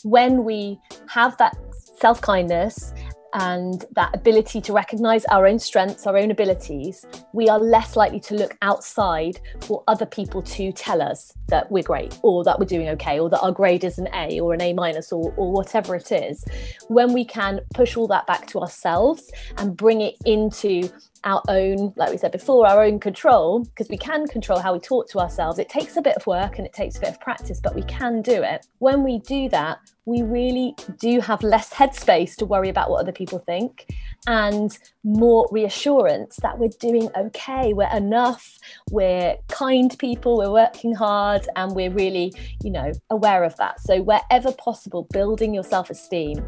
when 0.02 0.44
we 0.44 0.78
have 1.08 1.36
that 1.38 1.56
self 1.98 2.20
kindness 2.20 2.92
and 3.34 3.84
that 3.96 4.14
ability 4.14 4.60
to 4.60 4.72
recognize 4.72 5.24
our 5.24 5.46
own 5.46 5.58
strengths, 5.58 6.06
our 6.06 6.16
own 6.16 6.30
abilities, 6.30 7.04
we 7.32 7.48
are 7.48 7.58
less 7.58 7.96
likely 7.96 8.20
to 8.20 8.34
look 8.34 8.56
outside 8.62 9.40
for 9.62 9.82
other 9.88 10.06
people 10.06 10.40
to 10.40 10.70
tell 10.70 11.02
us 11.02 11.32
that 11.48 11.70
we're 11.70 11.82
great 11.82 12.16
or 12.22 12.44
that 12.44 12.58
we're 12.60 12.64
doing 12.64 12.88
okay 12.88 13.18
or 13.18 13.28
that 13.28 13.40
our 13.40 13.50
grade 13.50 13.82
is 13.82 13.98
an 13.98 14.08
A 14.14 14.38
or 14.38 14.54
an 14.54 14.62
A 14.62 14.72
minus 14.72 15.12
or, 15.12 15.34
or 15.36 15.50
whatever 15.50 15.96
it 15.96 16.12
is. 16.12 16.44
When 16.86 17.12
we 17.12 17.24
can 17.24 17.60
push 17.74 17.96
all 17.96 18.06
that 18.06 18.26
back 18.28 18.46
to 18.48 18.60
ourselves 18.60 19.30
and 19.58 19.76
bring 19.76 20.00
it 20.00 20.14
into 20.24 20.88
our 21.24 21.42
own, 21.48 21.92
like 21.96 22.10
we 22.10 22.18
said 22.18 22.32
before, 22.32 22.66
our 22.66 22.84
own 22.84 23.00
control, 23.00 23.64
because 23.64 23.88
we 23.88 23.96
can 23.96 24.26
control 24.26 24.58
how 24.58 24.72
we 24.72 24.78
talk 24.78 25.08
to 25.10 25.18
ourselves. 25.18 25.58
It 25.58 25.68
takes 25.68 25.96
a 25.96 26.02
bit 26.02 26.16
of 26.16 26.26
work 26.26 26.58
and 26.58 26.66
it 26.66 26.72
takes 26.72 26.96
a 26.96 27.00
bit 27.00 27.08
of 27.08 27.20
practice, 27.20 27.60
but 27.60 27.74
we 27.74 27.82
can 27.82 28.22
do 28.22 28.42
it. 28.42 28.66
When 28.78 29.02
we 29.02 29.18
do 29.20 29.48
that, 29.48 29.78
we 30.04 30.22
really 30.22 30.74
do 30.98 31.20
have 31.20 31.42
less 31.42 31.70
headspace 31.72 32.36
to 32.36 32.46
worry 32.46 32.68
about 32.68 32.90
what 32.90 33.00
other 33.00 33.12
people 33.12 33.38
think 33.38 33.86
and 34.26 34.78
more 35.04 35.46
reassurance 35.50 36.36
that 36.42 36.58
we're 36.58 36.70
doing 36.80 37.10
okay, 37.16 37.74
we're 37.74 37.94
enough, 37.94 38.58
we're 38.90 39.36
kind 39.48 39.94
people, 39.98 40.38
we're 40.38 40.50
working 40.50 40.94
hard, 40.94 41.46
and 41.56 41.74
we're 41.74 41.90
really, 41.90 42.32
you 42.62 42.70
know, 42.70 42.92
aware 43.10 43.44
of 43.44 43.56
that. 43.56 43.80
So, 43.80 44.02
wherever 44.02 44.52
possible, 44.52 45.06
building 45.12 45.54
your 45.54 45.64
self 45.64 45.90
esteem. 45.90 46.44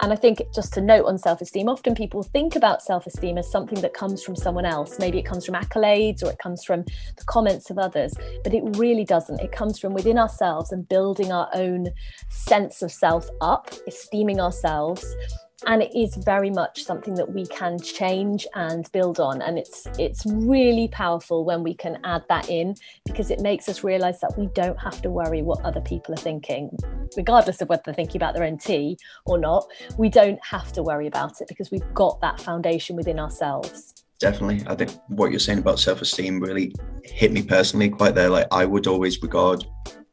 And 0.00 0.12
I 0.12 0.16
think 0.16 0.42
just 0.54 0.72
to 0.74 0.80
note 0.80 1.06
on 1.06 1.18
self 1.18 1.40
esteem, 1.40 1.68
often 1.68 1.94
people 1.94 2.22
think 2.22 2.56
about 2.56 2.82
self 2.82 3.06
esteem 3.06 3.38
as 3.38 3.50
something 3.50 3.80
that 3.80 3.94
comes 3.94 4.22
from 4.22 4.34
someone 4.34 4.66
else. 4.66 4.98
Maybe 4.98 5.18
it 5.18 5.24
comes 5.24 5.46
from 5.46 5.54
accolades 5.54 6.22
or 6.22 6.30
it 6.30 6.38
comes 6.38 6.64
from 6.64 6.82
the 7.16 7.24
comments 7.26 7.70
of 7.70 7.78
others, 7.78 8.12
but 8.42 8.54
it 8.54 8.62
really 8.76 9.04
doesn't. 9.04 9.40
It 9.40 9.52
comes 9.52 9.78
from 9.78 9.94
within 9.94 10.18
ourselves 10.18 10.72
and 10.72 10.88
building 10.88 11.30
our 11.32 11.48
own 11.54 11.88
sense 12.28 12.82
of 12.82 12.90
self 12.90 13.28
up, 13.40 13.72
esteeming 13.86 14.40
ourselves 14.40 15.04
and 15.66 15.82
it 15.82 15.96
is 15.96 16.16
very 16.16 16.50
much 16.50 16.84
something 16.84 17.14
that 17.14 17.32
we 17.32 17.46
can 17.46 17.78
change 17.80 18.46
and 18.54 18.90
build 18.92 19.20
on. 19.20 19.42
And 19.42 19.58
it's 19.58 19.86
it's 19.98 20.24
really 20.26 20.88
powerful 20.88 21.44
when 21.44 21.62
we 21.62 21.74
can 21.74 21.98
add 22.04 22.24
that 22.28 22.48
in 22.48 22.74
because 23.04 23.30
it 23.30 23.40
makes 23.40 23.68
us 23.68 23.84
realize 23.84 24.20
that 24.20 24.38
we 24.38 24.46
don't 24.48 24.78
have 24.80 25.02
to 25.02 25.10
worry 25.10 25.42
what 25.42 25.60
other 25.64 25.80
people 25.80 26.14
are 26.14 26.18
thinking 26.18 26.70
regardless 27.16 27.60
of 27.60 27.68
whether 27.68 27.82
they're 27.84 27.94
thinking 27.94 28.18
about 28.18 28.34
their 28.34 28.44
own 28.44 28.58
tea 28.58 28.96
or 29.26 29.38
not. 29.38 29.66
We 29.98 30.08
don't 30.08 30.42
have 30.44 30.72
to 30.72 30.82
worry 30.82 31.06
about 31.06 31.40
it 31.40 31.48
because 31.48 31.70
we've 31.70 31.94
got 31.94 32.20
that 32.20 32.40
foundation 32.40 32.96
within 32.96 33.18
ourselves. 33.18 33.94
Definitely. 34.18 34.62
I 34.66 34.74
think 34.74 34.92
what 35.08 35.30
you're 35.30 35.40
saying 35.40 35.58
about 35.58 35.78
self-esteem 35.78 36.40
really 36.40 36.74
hit 37.04 37.32
me 37.32 37.42
personally 37.42 37.88
quite 37.88 38.14
there. 38.14 38.28
Like 38.28 38.46
i 38.50 38.64
would 38.64 38.86
always 38.86 39.22
regard 39.22 39.64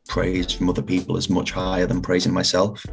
praise 0.07 0.51
from 0.51 0.69
other 0.69 0.81
people 0.81 1.17
as 1.17 1.29
much 1.29 1.51
higher 1.51 1.85
than 1.85 2.01
praising 2.01 2.33
myself 2.33 2.85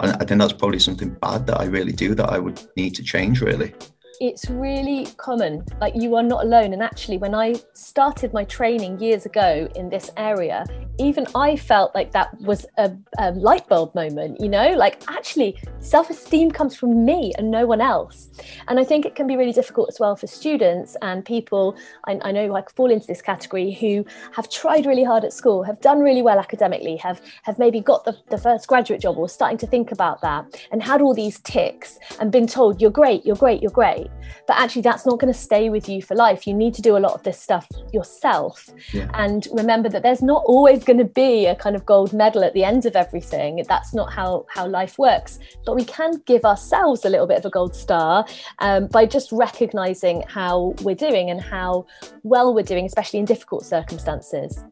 I 0.00 0.24
think 0.24 0.40
that's 0.40 0.52
probably 0.52 0.78
something 0.78 1.10
bad 1.20 1.46
that 1.46 1.60
I 1.60 1.64
really 1.64 1.92
do 1.92 2.14
that 2.14 2.30
I 2.30 2.38
would 2.38 2.60
need 2.76 2.94
to 2.96 3.02
change 3.02 3.40
really 3.40 3.74
it's 4.20 4.50
really 4.50 5.06
common. 5.16 5.64
Like 5.80 5.94
you 5.94 6.16
are 6.16 6.22
not 6.22 6.44
alone. 6.44 6.72
And 6.72 6.82
actually, 6.82 7.18
when 7.18 7.34
I 7.34 7.54
started 7.72 8.32
my 8.32 8.44
training 8.44 9.00
years 9.00 9.26
ago 9.26 9.68
in 9.76 9.88
this 9.88 10.10
area, 10.16 10.64
even 10.98 11.26
I 11.34 11.56
felt 11.56 11.94
like 11.94 12.10
that 12.12 12.38
was 12.40 12.66
a, 12.76 12.92
a 13.18 13.30
light 13.32 13.68
bulb 13.68 13.94
moment, 13.94 14.40
you 14.40 14.48
know, 14.48 14.70
like 14.72 15.02
actually 15.08 15.56
self 15.78 16.10
esteem 16.10 16.50
comes 16.50 16.76
from 16.76 17.04
me 17.04 17.32
and 17.38 17.50
no 17.50 17.66
one 17.66 17.80
else. 17.80 18.30
And 18.66 18.80
I 18.80 18.84
think 18.84 19.06
it 19.06 19.14
can 19.14 19.26
be 19.26 19.36
really 19.36 19.52
difficult 19.52 19.88
as 19.88 20.00
well 20.00 20.16
for 20.16 20.26
students 20.26 20.96
and 21.02 21.24
people 21.24 21.76
I, 22.06 22.18
I 22.22 22.32
know 22.32 22.46
like 22.46 22.70
fall 22.74 22.90
into 22.90 23.06
this 23.06 23.22
category 23.22 23.72
who 23.72 24.04
have 24.32 24.50
tried 24.50 24.86
really 24.86 25.04
hard 25.04 25.24
at 25.24 25.32
school, 25.32 25.62
have 25.62 25.80
done 25.80 26.00
really 26.00 26.22
well 26.22 26.38
academically, 26.38 26.96
have, 26.96 27.20
have 27.44 27.58
maybe 27.58 27.80
got 27.80 28.04
the, 28.04 28.16
the 28.30 28.38
first 28.38 28.66
graduate 28.66 29.00
job 29.00 29.16
or 29.16 29.28
starting 29.28 29.58
to 29.58 29.66
think 29.66 29.92
about 29.92 30.20
that 30.22 30.64
and 30.72 30.82
had 30.82 31.00
all 31.00 31.14
these 31.14 31.38
ticks 31.40 31.98
and 32.20 32.32
been 32.32 32.46
told, 32.46 32.80
you're 32.80 32.90
great, 32.90 33.24
you're 33.24 33.36
great, 33.36 33.62
you're 33.62 33.70
great 33.70 34.07
but 34.46 34.56
actually 34.56 34.82
that's 34.82 35.04
not 35.06 35.18
going 35.18 35.32
to 35.32 35.38
stay 35.38 35.68
with 35.70 35.88
you 35.88 36.02
for 36.02 36.14
life. 36.14 36.46
You 36.46 36.54
need 36.54 36.74
to 36.74 36.82
do 36.82 36.96
a 36.96 36.98
lot 36.98 37.12
of 37.12 37.22
this 37.22 37.38
stuff 37.40 37.68
yourself. 37.92 38.70
Yeah. 38.92 39.10
and 39.14 39.46
remember 39.52 39.88
that 39.90 40.02
there's 40.02 40.22
not 40.22 40.42
always 40.46 40.84
going 40.84 40.98
to 40.98 41.04
be 41.04 41.46
a 41.46 41.54
kind 41.54 41.76
of 41.76 41.84
gold 41.84 42.12
medal 42.12 42.42
at 42.42 42.54
the 42.54 42.64
end 42.64 42.86
of 42.86 42.96
everything. 42.96 43.64
That's 43.68 43.94
not 43.94 44.12
how 44.12 44.46
how 44.48 44.66
life 44.66 44.98
works. 44.98 45.38
But 45.64 45.76
we 45.76 45.84
can 45.84 46.22
give 46.26 46.44
ourselves 46.44 47.04
a 47.04 47.10
little 47.10 47.26
bit 47.26 47.38
of 47.38 47.44
a 47.44 47.50
gold 47.50 47.74
star 47.76 48.26
um, 48.60 48.86
by 48.86 49.06
just 49.06 49.30
recognizing 49.32 50.22
how 50.22 50.74
we're 50.82 50.94
doing 50.94 51.30
and 51.30 51.40
how 51.40 51.86
well 52.22 52.54
we're 52.54 52.62
doing 52.62 52.86
especially 52.86 53.18
in 53.18 53.24
difficult 53.24 53.64
circumstances 53.64 54.64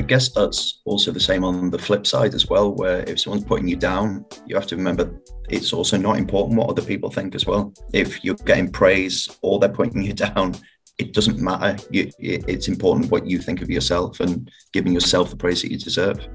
I 0.00 0.02
guess 0.02 0.30
that's 0.30 0.80
also 0.86 1.12
the 1.12 1.20
same 1.20 1.44
on 1.44 1.68
the 1.68 1.78
flip 1.78 2.06
side 2.06 2.32
as 2.32 2.48
well, 2.48 2.74
where 2.74 3.00
if 3.00 3.20
someone's 3.20 3.44
putting 3.44 3.68
you 3.68 3.76
down, 3.76 4.24
you 4.46 4.54
have 4.56 4.66
to 4.68 4.76
remember 4.76 5.20
it's 5.50 5.74
also 5.74 5.98
not 5.98 6.16
important 6.16 6.56
what 6.58 6.70
other 6.70 6.80
people 6.80 7.10
think 7.10 7.34
as 7.34 7.44
well. 7.44 7.74
If 7.92 8.24
you're 8.24 8.34
getting 8.46 8.72
praise 8.72 9.28
or 9.42 9.58
they're 9.58 9.68
putting 9.68 10.02
you 10.02 10.14
down, 10.28 10.54
it 10.96 11.12
doesn't 11.12 11.38
matter. 11.38 11.76
You, 11.90 12.10
it's 12.18 12.66
important 12.66 13.10
what 13.10 13.26
you 13.26 13.40
think 13.40 13.60
of 13.60 13.68
yourself 13.68 14.20
and 14.20 14.50
giving 14.72 14.94
yourself 14.94 15.28
the 15.28 15.36
praise 15.36 15.60
that 15.60 15.70
you 15.70 15.76
deserve. 15.76 16.26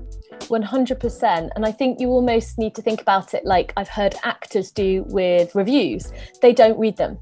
100%. 0.41 1.50
And 1.55 1.65
I 1.65 1.72
think 1.72 2.00
you 2.00 2.10
almost 2.10 2.60
need 2.60 2.75
to 2.75 2.84
think 2.84 3.01
about 3.01 3.34
it 3.34 3.45
like 3.45 3.74
I've 3.77 3.89
heard 3.89 4.13
actors 4.24 4.69
do 4.69 5.05
with 5.07 5.55
reviews. 5.55 6.13
They 6.39 6.53
don't 6.53 6.77
read 6.77 6.98
them 6.98 7.17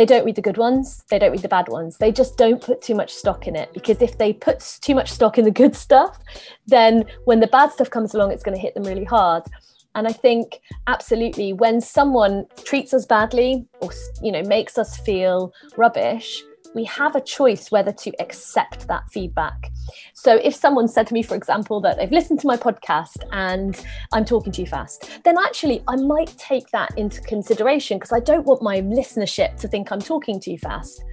they 0.00 0.06
don't 0.06 0.24
read 0.24 0.36
the 0.36 0.40
good 0.40 0.56
ones, 0.56 1.04
they 1.10 1.18
don't 1.18 1.30
read 1.30 1.42
the 1.42 1.48
bad 1.48 1.68
ones. 1.68 1.98
They 1.98 2.10
just 2.10 2.38
don't 2.38 2.58
put 2.58 2.80
too 2.80 2.94
much 2.94 3.12
stock 3.12 3.46
in 3.46 3.54
it 3.54 3.70
because 3.74 4.00
if 4.00 4.16
they 4.16 4.32
put 4.32 4.78
too 4.80 4.94
much 4.94 5.10
stock 5.10 5.36
in 5.36 5.44
the 5.44 5.50
good 5.50 5.76
stuff, 5.76 6.18
then 6.66 7.04
when 7.26 7.40
the 7.40 7.46
bad 7.48 7.70
stuff 7.70 7.90
comes 7.90 8.14
along, 8.14 8.32
it's 8.32 8.42
going 8.42 8.56
to 8.56 8.60
hit 8.62 8.72
them 8.72 8.84
really 8.84 9.04
hard. 9.04 9.42
And 9.94 10.08
I 10.08 10.12
think 10.12 10.62
absolutely 10.86 11.52
when 11.52 11.82
someone 11.82 12.46
treats 12.64 12.94
us 12.94 13.04
badly 13.04 13.66
or 13.82 13.90
you 14.22 14.32
know 14.32 14.40
makes 14.42 14.78
us 14.78 14.96
feel 14.96 15.52
rubbish, 15.76 16.42
we 16.74 16.84
have 16.84 17.16
a 17.16 17.20
choice 17.20 17.70
whether 17.70 17.92
to 17.92 18.12
accept 18.20 18.86
that 18.88 19.02
feedback. 19.10 19.72
So, 20.14 20.36
if 20.36 20.54
someone 20.54 20.88
said 20.88 21.06
to 21.08 21.14
me, 21.14 21.22
for 21.22 21.34
example, 21.34 21.80
that 21.80 21.96
they've 21.96 22.10
listened 22.10 22.40
to 22.40 22.46
my 22.46 22.56
podcast 22.56 23.24
and 23.32 23.84
I'm 24.12 24.24
talking 24.24 24.52
too 24.52 24.66
fast, 24.66 25.10
then 25.24 25.36
actually 25.38 25.82
I 25.88 25.96
might 25.96 26.34
take 26.38 26.70
that 26.70 26.96
into 26.96 27.20
consideration 27.22 27.98
because 27.98 28.12
I 28.12 28.20
don't 28.20 28.46
want 28.46 28.62
my 28.62 28.80
listenership 28.80 29.56
to 29.60 29.68
think 29.68 29.90
I'm 29.90 30.00
talking 30.00 30.40
too 30.40 30.58
fast. 30.58 31.04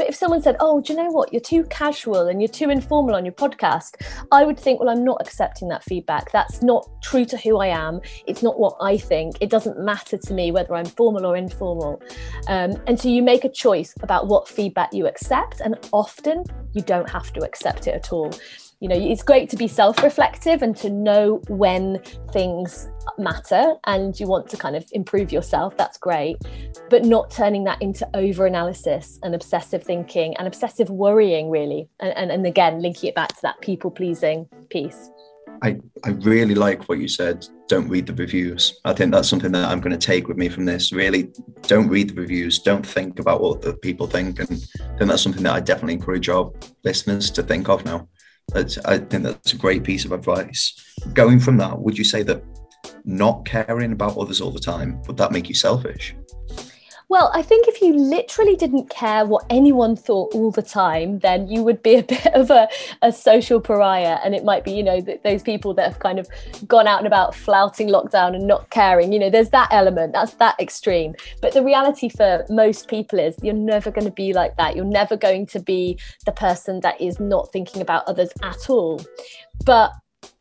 But 0.00 0.08
if 0.08 0.14
someone 0.14 0.40
said, 0.40 0.56
Oh, 0.60 0.80
do 0.80 0.94
you 0.94 0.98
know 0.98 1.10
what? 1.10 1.30
You're 1.30 1.42
too 1.42 1.62
casual 1.64 2.28
and 2.28 2.40
you're 2.40 2.48
too 2.48 2.70
informal 2.70 3.14
on 3.14 3.26
your 3.26 3.34
podcast, 3.34 3.96
I 4.32 4.44
would 4.44 4.58
think, 4.58 4.80
Well, 4.80 4.88
I'm 4.88 5.04
not 5.04 5.20
accepting 5.20 5.68
that 5.68 5.84
feedback. 5.84 6.32
That's 6.32 6.62
not 6.62 6.88
true 7.02 7.26
to 7.26 7.36
who 7.36 7.58
I 7.58 7.66
am. 7.66 8.00
It's 8.26 8.42
not 8.42 8.58
what 8.58 8.78
I 8.80 8.96
think. 8.96 9.36
It 9.42 9.50
doesn't 9.50 9.78
matter 9.78 10.16
to 10.16 10.32
me 10.32 10.52
whether 10.52 10.74
I'm 10.74 10.86
formal 10.86 11.26
or 11.26 11.36
informal. 11.36 12.00
Um, 12.48 12.82
and 12.86 12.98
so 12.98 13.10
you 13.10 13.22
make 13.22 13.44
a 13.44 13.50
choice 13.50 13.92
about 14.00 14.26
what 14.26 14.48
feedback 14.48 14.94
you 14.94 15.06
accept. 15.06 15.60
And 15.60 15.76
often 15.92 16.44
you 16.72 16.80
don't 16.80 17.10
have 17.10 17.30
to 17.34 17.44
accept 17.44 17.86
it 17.86 17.94
at 17.94 18.10
all 18.10 18.32
you 18.80 18.88
know 18.88 18.96
it's 18.96 19.22
great 19.22 19.48
to 19.50 19.56
be 19.56 19.68
self-reflective 19.68 20.62
and 20.62 20.76
to 20.76 20.88
know 20.88 21.40
when 21.48 22.00
things 22.32 22.88
matter 23.18 23.74
and 23.86 24.18
you 24.18 24.26
want 24.26 24.48
to 24.48 24.56
kind 24.56 24.74
of 24.74 24.84
improve 24.92 25.30
yourself 25.30 25.76
that's 25.76 25.98
great 25.98 26.36
but 26.88 27.04
not 27.04 27.30
turning 27.30 27.64
that 27.64 27.80
into 27.82 28.08
over 28.14 28.46
analysis 28.46 29.18
and 29.22 29.34
obsessive 29.34 29.82
thinking 29.82 30.34
and 30.38 30.48
obsessive 30.48 30.88
worrying 30.88 31.50
really 31.50 31.88
and, 32.00 32.16
and, 32.16 32.30
and 32.30 32.46
again 32.46 32.80
linking 32.80 33.08
it 33.08 33.14
back 33.14 33.28
to 33.28 33.42
that 33.42 33.60
people 33.60 33.90
pleasing 33.90 34.48
piece 34.70 35.10
I, 35.62 35.78
I 36.04 36.10
really 36.10 36.54
like 36.54 36.88
what 36.88 37.00
you 37.00 37.08
said. 37.08 37.46
Don't 37.68 37.88
read 37.88 38.06
the 38.06 38.14
reviews. 38.14 38.80
I 38.86 38.94
think 38.94 39.12
that's 39.12 39.28
something 39.28 39.52
that 39.52 39.68
I'm 39.68 39.80
going 39.80 39.92
to 39.92 39.98
take 39.98 40.26
with 40.26 40.38
me 40.38 40.48
from 40.48 40.64
this. 40.64 40.90
Really, 40.90 41.30
don't 41.62 41.88
read 41.88 42.10
the 42.10 42.14
reviews. 42.14 42.58
Don't 42.60 42.86
think 42.86 43.18
about 43.18 43.42
what 43.42 43.60
the 43.60 43.74
people 43.74 44.06
think. 44.06 44.38
And 44.38 44.66
then 44.98 45.08
that's 45.08 45.22
something 45.22 45.42
that 45.42 45.52
I 45.52 45.60
definitely 45.60 45.94
encourage 45.94 46.30
our 46.30 46.50
listeners 46.82 47.30
to 47.32 47.42
think 47.42 47.68
of 47.68 47.84
now. 47.84 48.08
That's, 48.52 48.78
I 48.78 48.98
think 48.98 49.22
that's 49.22 49.52
a 49.52 49.56
great 49.56 49.84
piece 49.84 50.04
of 50.04 50.12
advice. 50.12 50.74
Going 51.12 51.38
from 51.40 51.56
that, 51.58 51.78
would 51.78 51.96
you 51.96 52.04
say 52.04 52.22
that 52.24 52.42
not 53.04 53.44
caring 53.44 53.92
about 53.92 54.16
others 54.16 54.40
all 54.40 54.50
the 54.50 54.60
time 54.60 55.02
would 55.04 55.16
that 55.16 55.32
make 55.32 55.48
you 55.48 55.54
selfish? 55.54 56.14
Well, 57.10 57.32
I 57.34 57.42
think 57.42 57.66
if 57.66 57.82
you 57.82 57.92
literally 57.92 58.54
didn't 58.54 58.88
care 58.88 59.24
what 59.24 59.44
anyone 59.50 59.96
thought 59.96 60.32
all 60.32 60.52
the 60.52 60.62
time, 60.62 61.18
then 61.18 61.48
you 61.48 61.64
would 61.64 61.82
be 61.82 61.96
a 61.96 62.02
bit 62.14 62.24
of 62.34 62.50
a, 62.50 62.68
a 63.02 63.10
social 63.10 63.60
pariah. 63.60 64.20
And 64.24 64.32
it 64.32 64.44
might 64.44 64.62
be, 64.62 64.70
you 64.70 64.84
know, 64.84 65.00
th- 65.00 65.20
those 65.24 65.42
people 65.42 65.74
that 65.74 65.88
have 65.88 65.98
kind 65.98 66.20
of 66.20 66.28
gone 66.68 66.86
out 66.86 66.98
and 66.98 67.08
about 67.08 67.34
flouting 67.34 67.88
lockdown 67.88 68.36
and 68.36 68.46
not 68.46 68.70
caring. 68.70 69.12
You 69.12 69.18
know, 69.18 69.28
there's 69.28 69.50
that 69.50 69.66
element, 69.72 70.12
that's 70.12 70.34
that 70.34 70.54
extreme. 70.60 71.16
But 71.42 71.52
the 71.52 71.64
reality 71.64 72.08
for 72.10 72.46
most 72.48 72.86
people 72.86 73.18
is 73.18 73.34
you're 73.42 73.54
never 73.54 73.90
going 73.90 74.06
to 74.06 74.12
be 74.12 74.32
like 74.32 74.56
that. 74.58 74.76
You're 74.76 74.84
never 74.84 75.16
going 75.16 75.46
to 75.46 75.58
be 75.58 75.98
the 76.26 76.32
person 76.32 76.78
that 76.82 77.00
is 77.00 77.18
not 77.18 77.52
thinking 77.52 77.82
about 77.82 78.06
others 78.06 78.30
at 78.44 78.70
all. 78.70 79.04
But 79.66 79.90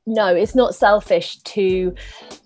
no, 0.06 0.36
it's 0.36 0.54
not 0.54 0.76
selfish 0.76 1.38
to 1.38 1.96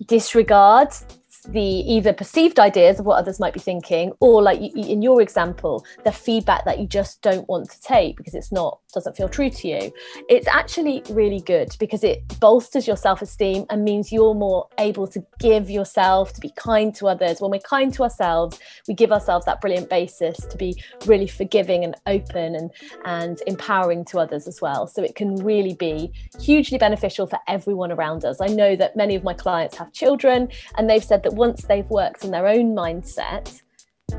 disregard 0.08 0.94
the 1.44 1.60
either 1.62 2.14
perceived 2.14 2.60
ideas 2.60 3.00
of 3.00 3.06
what 3.06 3.18
others 3.18 3.40
might 3.40 3.54
be 3.54 3.60
thinking 3.60 4.12
or 4.20 4.42
like 4.42 4.60
in 4.60 5.02
your 5.02 5.22
example 5.22 5.86
the 6.04 6.12
feedback 6.12 6.66
that 6.66 6.80
you 6.80 6.88
just 6.88 7.22
don't 7.22 7.48
want 7.50 7.70
to 7.70 7.82
take 7.82 8.18
because 8.18 8.34
it's 8.34 8.52
not 8.52 8.80
doesn't 8.94 9.18
feel 9.18 9.28
true 9.28 9.50
to 9.50 9.68
you. 9.68 9.92
It's 10.30 10.48
actually 10.48 11.02
really 11.10 11.40
good 11.40 11.76
because 11.80 12.04
it 12.04 12.40
bolsters 12.40 12.86
your 12.86 12.96
self-esteem 12.96 13.66
and 13.72 13.84
means 13.84 14.12
you're 14.12 14.36
more 14.36 14.68
able 14.78 15.08
to 15.08 15.26
give 15.40 15.68
yourself 15.68 16.32
to 16.34 16.42
be 16.42 16.52
kind 16.56 16.94
to 16.96 17.08
others. 17.08 17.42
When 17.42 17.50
we're 17.50 17.60
kind 17.60 17.92
to 17.96 18.04
ourselves 18.04 18.60
we 18.88 18.94
give 18.94 19.12
ourselves 19.12 19.46
that 19.46 19.62
brilliant 19.62 19.90
basis 19.90 20.38
to 20.38 20.58
be 20.58 20.82
really 21.06 21.28
forgiving 21.28 21.84
and 21.84 21.96
open 22.06 22.56
and 22.56 22.72
and 23.06 23.42
empowering 23.48 24.06
to 24.06 24.20
others 24.20 24.48
as 24.48 24.62
well. 24.62 24.88
So 24.88 25.04
it 25.04 25.16
can 25.16 25.36
really 25.38 25.74
be 25.74 26.12
hugely 26.40 26.78
beneficial 26.78 27.28
for 27.28 27.40
everyone 27.48 27.92
around 27.92 28.26
us. 28.26 28.40
I 28.42 28.48
know 28.48 28.76
that 28.76 28.96
many 28.96 29.16
of 29.16 29.24
my 29.24 29.34
clients 29.34 29.76
have 29.78 29.92
children 29.92 30.50
and 30.78 30.90
they've 30.90 31.04
said 31.04 31.24
that 31.24 31.33
once 31.36 31.64
they've 31.64 31.90
worked 31.90 32.24
on 32.24 32.32
their 32.32 32.48
own 32.48 32.76
mindset, 32.76 33.62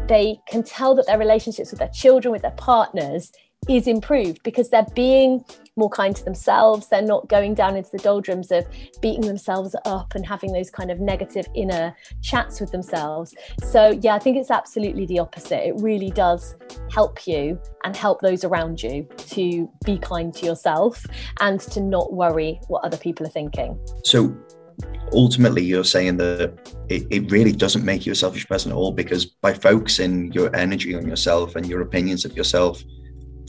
they 0.09 0.39
can 0.49 0.63
tell 0.63 0.95
that 0.95 1.07
their 1.07 1.19
relationships 1.19 1.71
with 1.71 1.79
their 1.79 1.89
children, 1.89 2.33
with 2.33 2.43
their 2.43 2.51
partners, 2.53 3.33
is 3.69 3.87
improved 3.87 4.43
because 4.43 4.69
they're 4.69 4.87
being 4.95 5.45
more 5.77 5.91
kind 5.91 6.15
to 6.15 6.25
themselves. 6.25 6.89
They're 6.89 7.03
not 7.03 7.29
going 7.29 7.55
down 7.55 7.77
into 7.77 7.91
the 7.91 7.99
doldrums 7.99 8.51
of 8.53 8.67
beating 9.01 9.23
themselves 9.23 9.75
up 9.85 10.15
and 10.15 10.25
having 10.25 10.53
those 10.53 10.71
kind 10.71 10.91
of 10.91 11.01
negative 11.01 11.47
inner 11.55 11.97
chats 12.23 12.61
with 12.61 12.71
themselves. 12.71 13.35
So, 13.63 13.99
yeah, 14.03 14.15
I 14.15 14.19
think 14.19 14.37
it's 14.37 14.51
absolutely 14.51 15.07
the 15.07 15.19
opposite. 15.19 15.67
It 15.67 15.75
really 15.79 16.11
does 16.11 16.57
help 16.91 17.27
you 17.27 17.59
and 17.85 17.97
help 17.97 18.21
those 18.21 18.45
around 18.45 18.83
you 18.83 19.09
to 19.17 19.71
be 19.85 19.99
kind 19.99 20.33
to 20.35 20.47
yourself 20.47 21.05
and 21.41 21.61
to 21.61 21.81
not 21.81 22.13
worry 22.13 22.61
what 22.69 22.85
other 22.85 22.97
people 22.97 23.27
are 23.27 23.31
thinking. 23.31 23.79
So, 24.05 24.35
ultimately 25.13 25.63
you're 25.63 25.85
saying 25.85 26.17
that 26.17 26.75
it, 26.89 27.07
it 27.11 27.31
really 27.31 27.53
doesn't 27.53 27.85
make 27.85 28.05
you 28.05 28.13
a 28.13 28.17
selfish 28.17 28.47
person 28.49 28.73
at 28.73 28.77
all 28.77 28.93
because 28.93 29.27
by 29.27 29.53
focusing 29.53 30.33
your 30.33 30.55
energy 30.57 30.95
on 30.95 31.07
yourself 31.07 31.57
and 31.57 31.67
your 31.67 31.81
opinions 31.81 32.25
of 32.25 32.37
yourself 32.37 32.83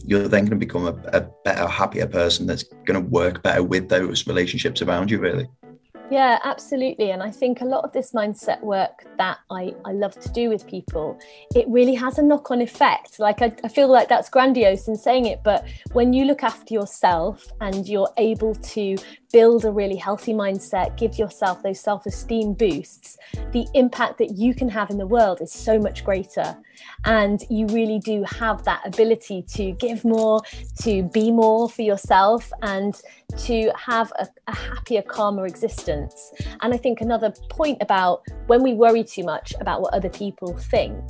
you're 0.07 0.27
then 0.27 0.45
going 0.45 0.51
to 0.51 0.55
become 0.55 0.85
a, 0.85 1.17
a 1.17 1.21
better 1.43 1.67
happier 1.67 2.05
person 2.05 2.45
that's 2.45 2.63
going 2.85 3.01
to 3.01 3.09
work 3.09 3.41
better 3.41 3.63
with 3.63 3.89
those 3.89 4.27
relationships 4.27 4.81
around 4.81 5.09
you 5.09 5.19
really 5.19 5.47
yeah, 6.11 6.37
absolutely. 6.43 7.11
And 7.11 7.23
I 7.23 7.31
think 7.31 7.61
a 7.61 7.65
lot 7.65 7.83
of 7.83 7.91
this 7.91 8.11
mindset 8.11 8.61
work 8.61 9.05
that 9.17 9.39
I, 9.49 9.73
I 9.85 9.91
love 9.91 10.19
to 10.19 10.29
do 10.29 10.49
with 10.49 10.67
people, 10.67 11.19
it 11.55 11.67
really 11.67 11.95
has 11.95 12.19
a 12.19 12.21
knock 12.21 12.51
on 12.51 12.61
effect. 12.61 13.19
Like, 13.19 13.41
I, 13.41 13.55
I 13.63 13.67
feel 13.69 13.87
like 13.87 14.07
that's 14.07 14.29
grandiose 14.29 14.87
in 14.87 14.95
saying 14.95 15.25
it, 15.25 15.41
but 15.43 15.67
when 15.93 16.13
you 16.13 16.25
look 16.25 16.43
after 16.43 16.73
yourself 16.73 17.47
and 17.59 17.87
you're 17.87 18.11
able 18.17 18.53
to 18.53 18.97
build 19.35 19.65
a 19.65 19.69
really 19.69 19.97
healthy 19.97 20.33
mindset, 20.33 20.95
give 20.95 21.17
yourself 21.17 21.61
those 21.61 21.77
self 21.77 22.05
esteem 22.05 22.53
boosts, 22.53 23.17
the 23.51 23.67
impact 23.73 24.17
that 24.17 24.37
you 24.37 24.55
can 24.55 24.69
have 24.69 24.89
in 24.89 24.97
the 24.97 25.05
world 25.05 25.41
is 25.41 25.51
so 25.51 25.77
much 25.77 26.05
greater. 26.05 26.55
And 27.03 27.43
you 27.49 27.67
really 27.67 27.99
do 27.99 28.23
have 28.23 28.63
that 28.63 28.81
ability 28.85 29.43
to 29.55 29.73
give 29.73 30.05
more, 30.05 30.39
to 30.83 31.03
be 31.03 31.31
more 31.31 31.69
for 31.69 31.81
yourself, 31.81 32.49
and 32.61 32.95
to 33.39 33.73
have 33.75 34.09
a, 34.19 34.25
a 34.47 34.55
happier, 34.55 35.01
calmer 35.01 35.45
existence. 35.45 36.31
And 36.61 36.73
I 36.73 36.77
think 36.77 37.01
another 37.01 37.33
point 37.49 37.79
about 37.81 38.23
when 38.47 38.63
we 38.63 38.73
worry 38.73 39.03
too 39.03 39.25
much 39.25 39.53
about 39.59 39.81
what 39.81 39.93
other 39.93 40.09
people 40.09 40.55
think 40.57 41.03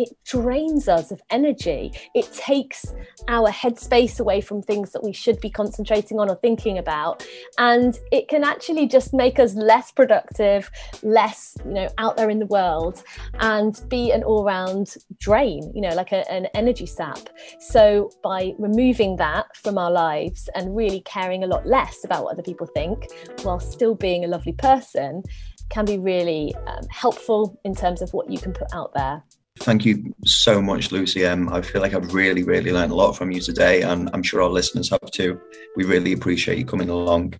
it 0.00 0.16
drains 0.24 0.88
us 0.88 1.10
of 1.10 1.20
energy. 1.30 1.92
It 2.14 2.32
takes 2.32 2.86
our 3.28 3.50
headspace 3.50 4.18
away 4.18 4.40
from 4.40 4.62
things 4.62 4.92
that 4.92 5.04
we 5.04 5.12
should 5.12 5.40
be 5.40 5.50
concentrating 5.50 6.18
on 6.18 6.30
or 6.30 6.36
thinking 6.36 6.78
about. 6.78 7.26
And 7.58 7.98
it 8.10 8.28
can 8.28 8.44
actually 8.44 8.88
just 8.88 9.12
make 9.12 9.38
us 9.38 9.54
less 9.54 9.92
productive, 9.92 10.70
less, 11.02 11.56
you 11.64 11.72
know, 11.72 11.88
out 11.98 12.16
there 12.16 12.30
in 12.30 12.38
the 12.38 12.46
world 12.46 13.02
and 13.34 13.78
be 13.88 14.10
an 14.10 14.22
all 14.22 14.44
round 14.44 14.94
drain, 15.18 15.70
you 15.74 15.82
know, 15.82 15.94
like 15.94 16.12
a, 16.12 16.30
an 16.32 16.46
energy 16.54 16.86
sap. 16.86 17.28
So 17.58 18.10
by 18.22 18.52
removing 18.58 19.16
that 19.16 19.54
from 19.56 19.76
our 19.76 19.90
lives 19.90 20.48
and 20.54 20.74
really 20.74 21.00
caring 21.00 21.44
a 21.44 21.46
lot 21.46 21.66
less 21.66 22.04
about 22.04 22.24
what 22.24 22.32
other 22.32 22.42
people 22.42 22.66
think 22.66 23.08
while 23.42 23.60
still 23.60 23.94
being 23.94 24.24
a 24.24 24.28
lovely 24.28 24.52
person, 24.52 25.22
can 25.70 25.84
be 25.84 25.98
really 25.98 26.54
um, 26.66 26.82
helpful 26.90 27.58
in 27.64 27.74
terms 27.74 28.02
of 28.02 28.12
what 28.12 28.30
you 28.30 28.38
can 28.38 28.52
put 28.52 28.68
out 28.74 28.92
there. 28.92 29.22
Thank 29.60 29.84
you 29.84 30.14
so 30.24 30.62
much, 30.62 30.90
Lucy 30.90 31.26
um, 31.26 31.50
I 31.50 31.60
feel 31.60 31.82
like 31.82 31.92
I've 31.92 32.14
really, 32.14 32.42
really 32.42 32.72
learned 32.72 32.92
a 32.92 32.94
lot 32.94 33.12
from 33.12 33.30
you 33.30 33.40
today, 33.40 33.82
and 33.82 34.08
I'm 34.14 34.22
sure 34.22 34.42
our 34.42 34.48
listeners 34.48 34.88
have 34.88 35.10
too. 35.10 35.38
We 35.76 35.84
really 35.84 36.12
appreciate 36.12 36.56
you 36.56 36.64
coming 36.64 36.88
along. 36.88 37.34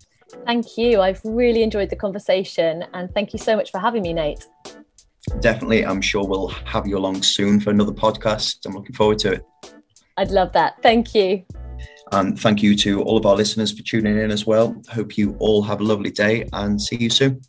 Thank 0.44 0.76
you. 0.76 1.00
I've 1.00 1.20
really 1.24 1.62
enjoyed 1.62 1.88
the 1.88 1.96
conversation, 1.96 2.84
and 2.92 3.12
thank 3.14 3.32
you 3.32 3.38
so 3.38 3.56
much 3.56 3.70
for 3.70 3.78
having 3.78 4.02
me, 4.02 4.12
Nate. 4.12 4.46
Definitely. 5.40 5.86
I'm 5.86 6.02
sure 6.02 6.26
we'll 6.26 6.48
have 6.48 6.86
you 6.86 6.98
along 6.98 7.22
soon 7.22 7.58
for 7.58 7.70
another 7.70 7.92
podcast. 7.92 8.66
I'm 8.66 8.74
looking 8.74 8.94
forward 8.94 9.18
to 9.20 9.32
it. 9.32 9.44
I'd 10.18 10.30
love 10.30 10.52
that. 10.52 10.74
Thank 10.82 11.14
you. 11.14 11.44
And 12.12 12.38
thank 12.38 12.62
you 12.62 12.76
to 12.76 13.02
all 13.02 13.16
of 13.16 13.24
our 13.24 13.36
listeners 13.36 13.72
for 13.72 13.82
tuning 13.82 14.18
in 14.18 14.30
as 14.30 14.46
well. 14.46 14.76
Hope 14.90 15.16
you 15.16 15.36
all 15.38 15.62
have 15.62 15.80
a 15.80 15.84
lovely 15.84 16.10
day 16.10 16.46
and 16.52 16.80
see 16.80 16.96
you 16.96 17.08
soon. 17.08 17.40